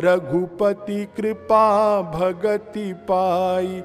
रघुपति 0.00 1.04
कृपा 1.16 1.66
भगति 2.14 2.92
पाई। 3.10 3.82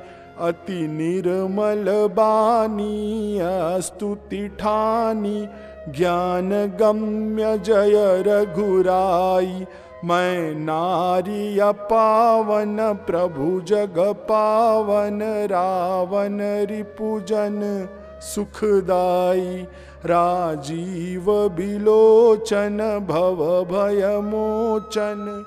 अति 0.48 0.88
निर्मल 0.88 1.86
बानी 2.14 3.40
स्तुति 3.82 4.48
ठानी 4.60 5.48
ज्ञान 5.90 6.50
गम्य 6.82 7.58
जय 7.58 8.24
रघुराई। 8.28 9.66
मैं 10.06 10.56
नारी 10.56 11.58
पावन 11.62 12.78
प्रभु 13.08 13.60
जग 13.62 13.96
पावन 14.30 15.22
रावण 15.52 16.38
रिपुजन 16.70 17.88
सुखदाई 18.24 19.66
राजीव 20.08 21.26
बिलोचन, 21.50 22.78
भव 23.10 23.44
भय 23.72 24.20
मोचन 24.24 25.46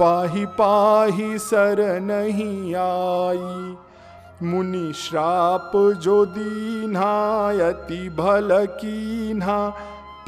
पाही 0.00 0.44
पाही 0.46 1.38
सर 1.38 2.00
नहीं 2.00 2.74
आई। 2.74 3.76
मुनि 4.42 4.92
श्राप 4.92 5.72
जो 6.02 6.24
दीन्हायति 6.26 8.08
भल 8.08 8.48
कीन्हा, 8.52 9.68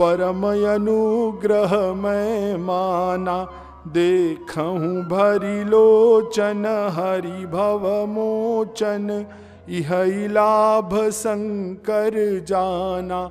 परम 0.00 0.42
अनुग्रह 0.74 1.76
मैं 1.94 2.56
माना। 2.56 3.36
देखूँ 3.88 5.02
भरी 5.04 5.64
लोचन, 5.64 6.66
हरि 6.92 7.46
भव 7.46 7.88
मोचन, 8.08 9.26
इह 9.68 9.90
लाभ 10.32 11.10
शंकर 11.10 12.44
जाना। 12.48 13.30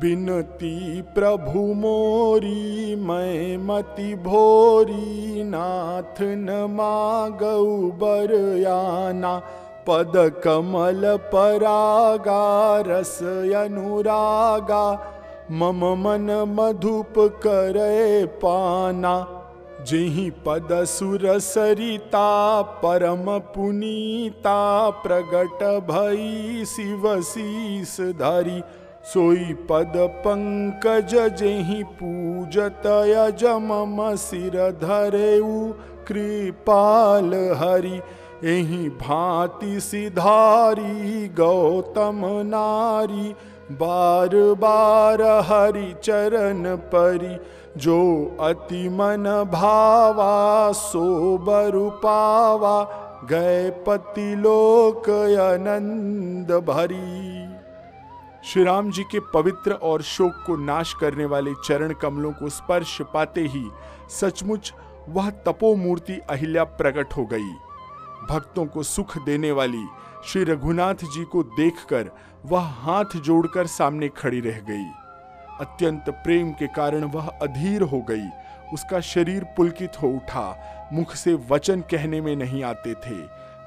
बिनती 0.00 1.02
प्रभु 1.02 1.58
मोरी, 1.58 2.96
मैं 2.96 3.56
मति 3.56 4.14
भोरी, 4.14 5.44
नाथ 5.44 6.22
न 6.22 6.66
मागऊ 6.70 7.90
बरयाना। 7.90 9.38
पद 9.88 10.12
कमल 10.44 11.16
परागा, 11.16 12.80
रस 12.80 13.22
अनुरागा, 13.56 15.12
मम 15.50 15.84
मन 15.84 16.56
मधुप 16.58 17.14
करे 17.18 18.26
पाना। 18.26 19.26
जिहि 19.86 20.30
पद 20.30 20.68
सुर 20.72 21.38
सरिता, 21.38 22.62
परम 22.62 23.38
पुनीता, 23.38 24.90
प्रगट 24.90 25.64
भई 25.64 26.64
शिव 26.64 27.22
शीस 27.22 28.00
धरी। 28.00 28.62
सोई 29.14 29.56
पद 29.70 29.92
पंकज 29.96 31.36
जेहि 31.36 31.82
पूजत 31.82 32.82
यजम 32.86 34.16
सिर 34.16 34.70
धरेऊ, 34.70 35.72
कृपाल 36.08 37.34
हरि। 37.34 38.00
एहि 38.44 38.88
भांति 38.88 39.80
सिधारी 39.80 41.28
गौतम 41.28 42.20
नारी। 42.24 43.34
बार 43.72 44.30
बार 44.34 45.22
हरि 45.22 45.94
चरण 46.04 46.76
परी। 46.76 47.36
जो 47.76 48.30
अति 48.40 48.88
मन 48.88 49.50
भावा, 49.52 50.72
सो 50.72 51.38
बरु 51.38 51.90
पावा। 51.90 53.06
गए 53.30 53.70
पति 53.70 54.34
लोक 54.34 55.10
आनंद 55.40 56.52
भरी। 56.52 57.29
श्री 58.44 58.64
राम 58.64 58.90
जी 58.90 59.02
के 59.02 59.20
पवित्र 59.20 59.72
और 59.72 60.02
शोक 60.02 60.32
को 60.46 60.56
नाश 60.56 60.94
करने 61.00 61.24
वाले 61.24 61.50
चरण 61.64 61.92
कमलों 61.92 62.32
को 62.32 62.48
स्पर्श 62.48 63.02
पाते 63.14 63.40
ही 63.40 63.64
सचमुच 64.08 64.72
वह 65.08 65.30
तपोमूर्ति 65.30 66.18
अहिल्या 66.30 66.64
प्रकट 66.64 67.12
हो 67.12 67.24
गई। 67.26 67.50
भक्तों 68.30 68.66
को 68.66 68.82
सुख 68.82 69.24
देने 69.24 69.52
वाली 69.52 69.84
श्री 70.26 70.44
रघुनाथ 70.44 70.94
जी 70.94 71.24
को 71.24 71.42
देखकर 71.42 72.10
वह 72.46 72.60
हाथ 72.60 73.16
जोड़कर 73.16 73.66
सामने 73.66 74.08
खड़ी 74.08 74.40
रह 74.40 74.58
गई। 74.58 74.84
अत्यंत 75.60 76.04
प्रेम 76.08 76.50
के 76.50 76.66
कारण 76.66 77.04
वह 77.04 77.28
अधीर 77.42 77.82
हो 77.82 78.00
गई। 78.10 78.28
उसका 78.72 79.00
शरीर 79.00 79.44
पुलकित 79.44 80.02
हो 80.02 80.08
उठा। 80.08 80.46
मुख 80.92 81.14
से 81.14 81.34
वचन 81.50 81.80
कहने 81.80 82.20
में 82.20 82.36
नहीं 82.36 82.64
आते 82.64 82.94
थे। 82.94 83.18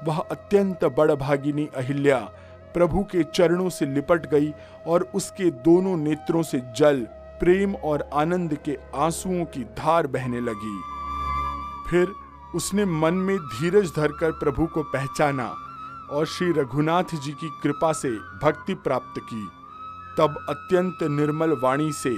वह 0.04 0.18
अत्यंत 0.18 0.84
बड़भागिनी 0.84 1.68
अहिल्या 1.76 2.28
प्रभु 2.74 3.02
के 3.02 3.22
चरणों 3.24 3.68
से 3.68 3.86
लिपट 3.86 4.26
गई 4.30 4.52
और 4.86 5.02
उसके 5.14 5.50
दोनों 5.64 5.96
नेत्रों 5.96 6.42
से 6.42 6.60
जल, 6.76 7.00
प्रेम 7.40 7.74
और 7.74 8.08
आनंद 8.14 8.54
के 8.64 8.76
आंसुओं 8.94 9.44
की 9.44 9.64
धार 9.78 10.06
बहने 10.06 10.40
लगी। 10.40 10.80
फिर 11.90 12.14
उसने 12.54 12.84
मन 12.84 13.14
में 13.14 13.36
धीरज 13.38 13.90
धरकर 13.96 14.30
प्रभु 14.30 14.66
को 14.66 14.82
पहचाना 14.82 15.54
और 16.10 16.26
श्री 16.26 16.52
रघुनाथ 16.52 17.14
जी 17.14 17.32
की 17.32 17.48
कृपा 17.62 17.92
से 17.92 18.10
भक्ति 18.42 18.74
प्राप्त 18.74 19.20
की। 19.20 19.46
तब 20.18 20.44
अत्यंत 20.48 21.02
निर्मल 21.10 21.52
वाणी 21.62 21.92
से 21.92 22.14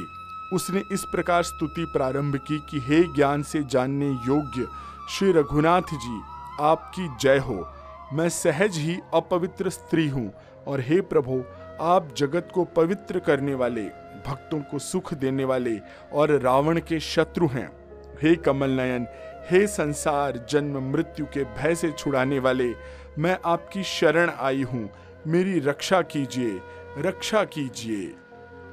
उसने 0.53 0.83
इस 0.93 1.05
प्रकार 1.05 1.43
स्तुति 1.43 1.85
प्रारंभ 1.85 2.37
की 2.49 2.59
कि 2.71 2.81
हे 2.81 3.03
ज्ञान 3.15 3.43
से 3.43 3.63
जानने 3.63 4.11
योग्य 4.27 4.67
श्री 5.11 5.33
रघुनाथ 5.33 5.95
जी, 5.95 6.21
आपकी 6.61 7.09
जय 7.21 7.39
हो। 7.39 7.67
मैं 8.13 8.29
सहज 8.29 8.77
ही 8.79 8.97
अपवित्र 9.15 9.71
स्त्री 9.71 10.09
हूँ 10.09 10.31
और 10.67 10.81
हे 10.81 11.01
प्रभु, 11.01 11.45
आप 11.81 12.15
जगत 12.17 12.49
को 12.55 12.65
पवित्र 12.65 13.19
करने 13.19 13.55
वाले, 13.55 13.83
भक्तों 14.27 14.61
को 14.61 14.79
सुख 14.79 15.15
देने 15.15 15.45
वाले 15.45 15.81
और 16.13 16.31
रावण 16.31 16.81
के 16.81 17.01
शत्रु 17.01 17.47
हैं। 17.47 17.69
हे 18.23 18.35
कमल 18.35 18.71
नयन, 18.71 19.07
हे 19.51 19.67
संसार, 19.67 20.47
जन्म, 20.51 20.93
मृत्यु 20.93 21.27
के 21.27 21.45
भय 21.45 21.75
से 21.75 21.93
छुड़ाने 21.93 22.39
वाले, 22.39 22.73
मैं 23.19 23.39
आपकी 23.45 23.83
शरण 23.83 24.31
आई 24.39 24.63
हूँ। 24.63 24.91
मेरी 25.27 25.61
रक्षा 25.61 26.03
कीजिए 26.03 26.61
रक्षा 26.99 27.45
कीजिए। 27.45 28.15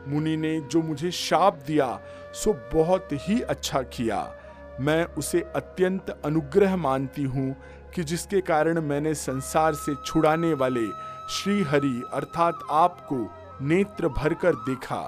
मुनि 0.08 0.38
ने 0.38 0.60
जो 0.60 0.82
मुझे 0.82 1.12
शाप 1.12 1.60
दिया, 1.68 2.00
सो 2.34 2.54
बहुत 2.74 3.10
ही 3.12 3.41
अच्छा 3.41 3.82
किया। 3.82 4.36
मैं 4.80 5.06
उसे 5.06 5.41
अत्यंत 5.56 6.22
अनुग्रह 6.26 6.76
मानती 6.76 7.24
हूँ। 7.24 7.56
कि 7.96 8.04
जिसके 8.04 8.41
कारण 8.41 8.82
मैंने 8.82 9.14
संसार 9.14 9.74
से 9.74 9.96
छुड़ाने 10.06 10.54
वाले 10.54 10.88
श्री 11.30 11.62
हरि 11.64 12.04
अर्थात 12.14 12.60
आपको 12.72 13.18
नेत्र 13.62 14.08
भरकर 14.08 14.56
देखा। 14.56 15.02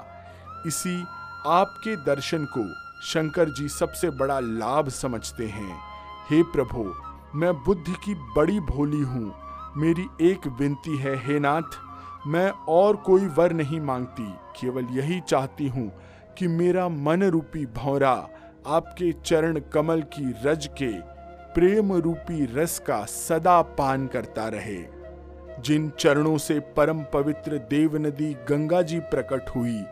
इसी 0.68 1.04
आपके 1.48 1.96
दर्शन 1.96 2.46
को 2.58 2.66
शंकर 3.04 3.50
जी 3.50 3.68
सबसे 3.70 4.10
बड़ा 4.10 4.40
लाभ 4.40 4.90
समझते 4.90 5.48
हैं। 5.48 5.76
हे 6.30 6.44
प्रभु, 6.44 6.94
मैं 7.38 7.54
बुद्धि 7.54 7.94
की 7.94 8.14
बड़ी 8.16 8.60
भोली 8.60 9.02
हूँ। 9.02 9.34
मेरी 9.78 10.08
एक 10.22 10.48
विनती 10.48 10.98
है, 10.98 11.16
हे 11.16 11.40
नाथ, 11.40 11.78
मैं 12.28 12.50
और 12.70 12.96
कोई 12.96 13.26
वर 13.28 13.54
नहीं 13.54 13.80
मांगती। 13.82 14.32
केवल 14.60 14.86
यही 14.92 15.20
चाहती 15.22 15.68
हूँ 15.68 15.92
कि 16.38 16.48
मेरा 16.48 16.88
मन 16.90 17.24
रूपी 17.24 17.66
भौरा 17.66 18.14
आपके 18.68 19.12
चरण 19.26 19.60
कमल 19.74 20.02
की 20.02 20.34
रज 20.44 20.70
के 20.82 21.15
प्रेम 21.56 21.94
रूपी 21.94 22.46
रस 22.46 22.80
का 22.80 23.06
सदा 23.06 23.62
पान 23.62 24.08
करता 24.08 24.48
रहे। 24.48 24.78
जिन 25.62 25.92
चरणों 26.00 26.38
से 26.38 26.60
परम 26.60 27.04
पवित्र 27.14 27.58
देव 27.58 27.98
नदी 27.98 28.34
गंगा 28.34 28.82
जी 28.82 29.00
प्रकट 29.00 29.50
हुई, 29.56 29.84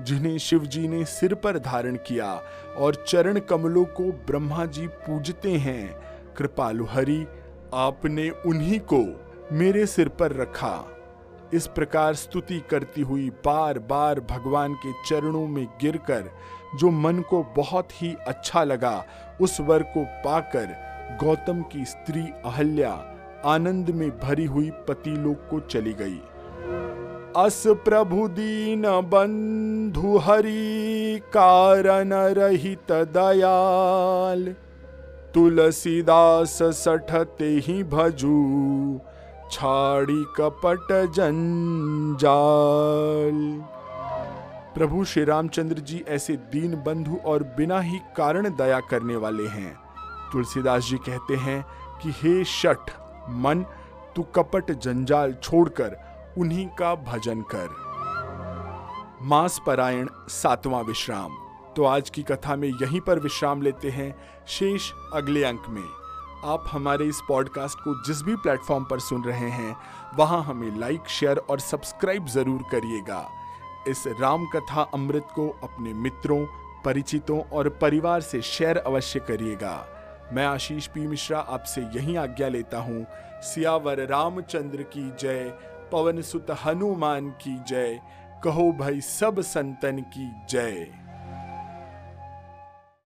जिन्हें 0.00 0.38
शिव 0.38 0.66
जी 0.66 0.88
ने 0.88 1.04
सिर 1.04 1.34
पर 1.34 1.58
धारण 1.58 1.96
किया 1.96 2.42
और 2.78 3.04
चरण 3.08 3.38
कमलों 3.38 3.84
को 3.84 4.12
ब्रह्मा 4.12 4.66
जी 4.66 4.86
पूजते 4.86 5.50
हैं, 5.50 5.96
कृपालु 6.36 6.84
हरि, 6.84 7.26
आपने 7.74 8.30
उन्हीं 8.30 8.80
को 8.92 9.26
मेरे 9.52 9.86
सिर 9.86 10.08
पर 10.08 10.32
रखा। 10.32 10.86
इस 11.54 11.66
प्रकार 11.66 12.14
स्तुति 12.14 12.62
करती 12.70 13.00
हुई 13.00 13.30
बार 13.30 13.78
बार 13.78 14.20
भगवान 14.20 14.74
के 14.74 14.92
चरणों 14.92 15.46
में 15.46 15.66
गिरकर, 15.80 16.30
जो 16.76 16.90
मन 16.90 17.20
को 17.20 17.42
बहुत 17.56 18.02
ही 18.02 18.16
अच्छा 18.26 18.64
लगा, 18.64 19.04
उस 19.40 19.60
वर 19.60 19.82
को 19.82 20.04
पाकर 20.04 20.91
गौतम 21.20 21.62
की 21.62 21.84
स्त्री 21.84 22.20
अहल्या 22.20 23.04
आनंद 23.46 23.90
में 23.90 24.18
भरी 24.18 24.44
हुई 24.44 24.70
पतिलोक 24.70 25.46
को 25.50 25.60
चली 25.60 25.92
गई। 25.92 26.20
अस 27.36 27.62
प्रभु 27.66 28.28
दीन 28.28 28.82
बंधु 28.82 30.18
हरि 30.18 31.20
कारण 31.34 32.12
रहित 32.12 32.92
दयाल। 32.92 34.54
तुलसीदास 35.34 36.58
सठते 36.62 37.44
ही 37.44 37.84
भजू, 37.84 39.00
छाड़ी 39.50 40.24
कपट 40.36 41.12
जंजाल। 41.12 43.64
प्रभु 44.74 45.04
श्री 45.04 45.24
रामचंद्र 45.24 45.78
जी 45.78 46.04
ऐसे 46.08 46.38
दीन 46.52 46.82
बंधु 46.86 47.18
और 47.24 47.42
बिना 47.42 47.80
ही 47.80 48.00
कारण 48.16 48.48
दया 48.48 48.80
करने 48.80 49.16
वाले 49.16 49.46
हैं। 49.46 49.81
तुलसीदास 50.32 50.82
जी 50.82 50.96
कहते 50.96 51.36
हैं 51.36 51.62
कि 52.02 52.12
हे 52.12 52.44
शठ, 52.44 52.90
मन, 53.30 53.64
तू 54.16 54.22
कपट 54.22 54.70
जंजाल 54.72 55.32
छोड़कर 55.32 55.96
उन्हीं 56.38 56.66
का 56.68 56.94
भजन 56.94 57.42
कर। 57.54 57.80
मास 59.22 59.60
परायण 59.66 60.08
सातवां 60.28 60.82
विश्राम। 60.84 61.36
तो 61.76 61.84
आज 61.84 62.10
की 62.10 62.22
कथा 62.22 62.56
में 62.56 62.68
यहीं 62.68 63.00
पर 63.00 63.18
विश्राम 63.18 63.62
लेते 63.62 63.90
हैं 63.90 64.14
शेष 64.48 64.90
अगले 65.14 65.44
अंक 65.44 65.66
में। 65.68 65.82
आप 66.44 66.64
हमारे 66.68 67.04
इस 67.04 67.20
पॉडकास्ट 67.28 67.78
को 67.78 67.94
जिस 68.04 68.22
भी 68.22 68.36
प्लेटफॉर्म 68.36 68.84
पर 68.84 68.98
सुन 68.98 69.24
रहे 69.24 69.48
हैं, 69.50 69.76
वहाँ 70.16 70.42
हमें 70.44 70.78
लाइक 70.78 71.08
शेयर 71.08 71.38
और 71.38 71.60
सब्सक्राइब 71.60 72.26
ज़रूर 72.26 72.62
करिएगा। 72.62 73.28
इस 73.88 74.04
राम 74.20 74.46
कथा 74.46 74.82
अमृत 74.94 75.28
को 75.34 75.48
अपने 75.62 75.92
मित्रों, 75.92 76.44
परिचितों 76.84 77.40
और 77.40 77.68
परिवार 77.68 78.20
से 78.20 78.42
शेयर 78.42 78.76
अवश्य 78.76 79.20
करिएगा। 79.20 79.91
मैं 80.32 80.44
आशीष 80.46 80.86
पी 80.86 81.06
मिश्रा 81.06 81.38
आपसे 81.38 81.80
यही 81.80 82.16
आज्ञा 82.16 82.48
लेता 82.48 82.78
हूँ। 82.78 83.06
सियावर 83.42 84.06
रामचंद्र 84.06 84.82
की 84.82 85.12
जय, 85.20 85.52
पवन 85.92 86.22
सुत 86.22 86.46
हनुमान 86.64 87.30
की 87.30 87.58
जय, 87.68 88.00
कहो 88.44 88.72
भाई 88.72 89.00
सब 89.00 89.40
संतन 89.40 90.00
की 90.00 90.30
जय। 90.48 91.01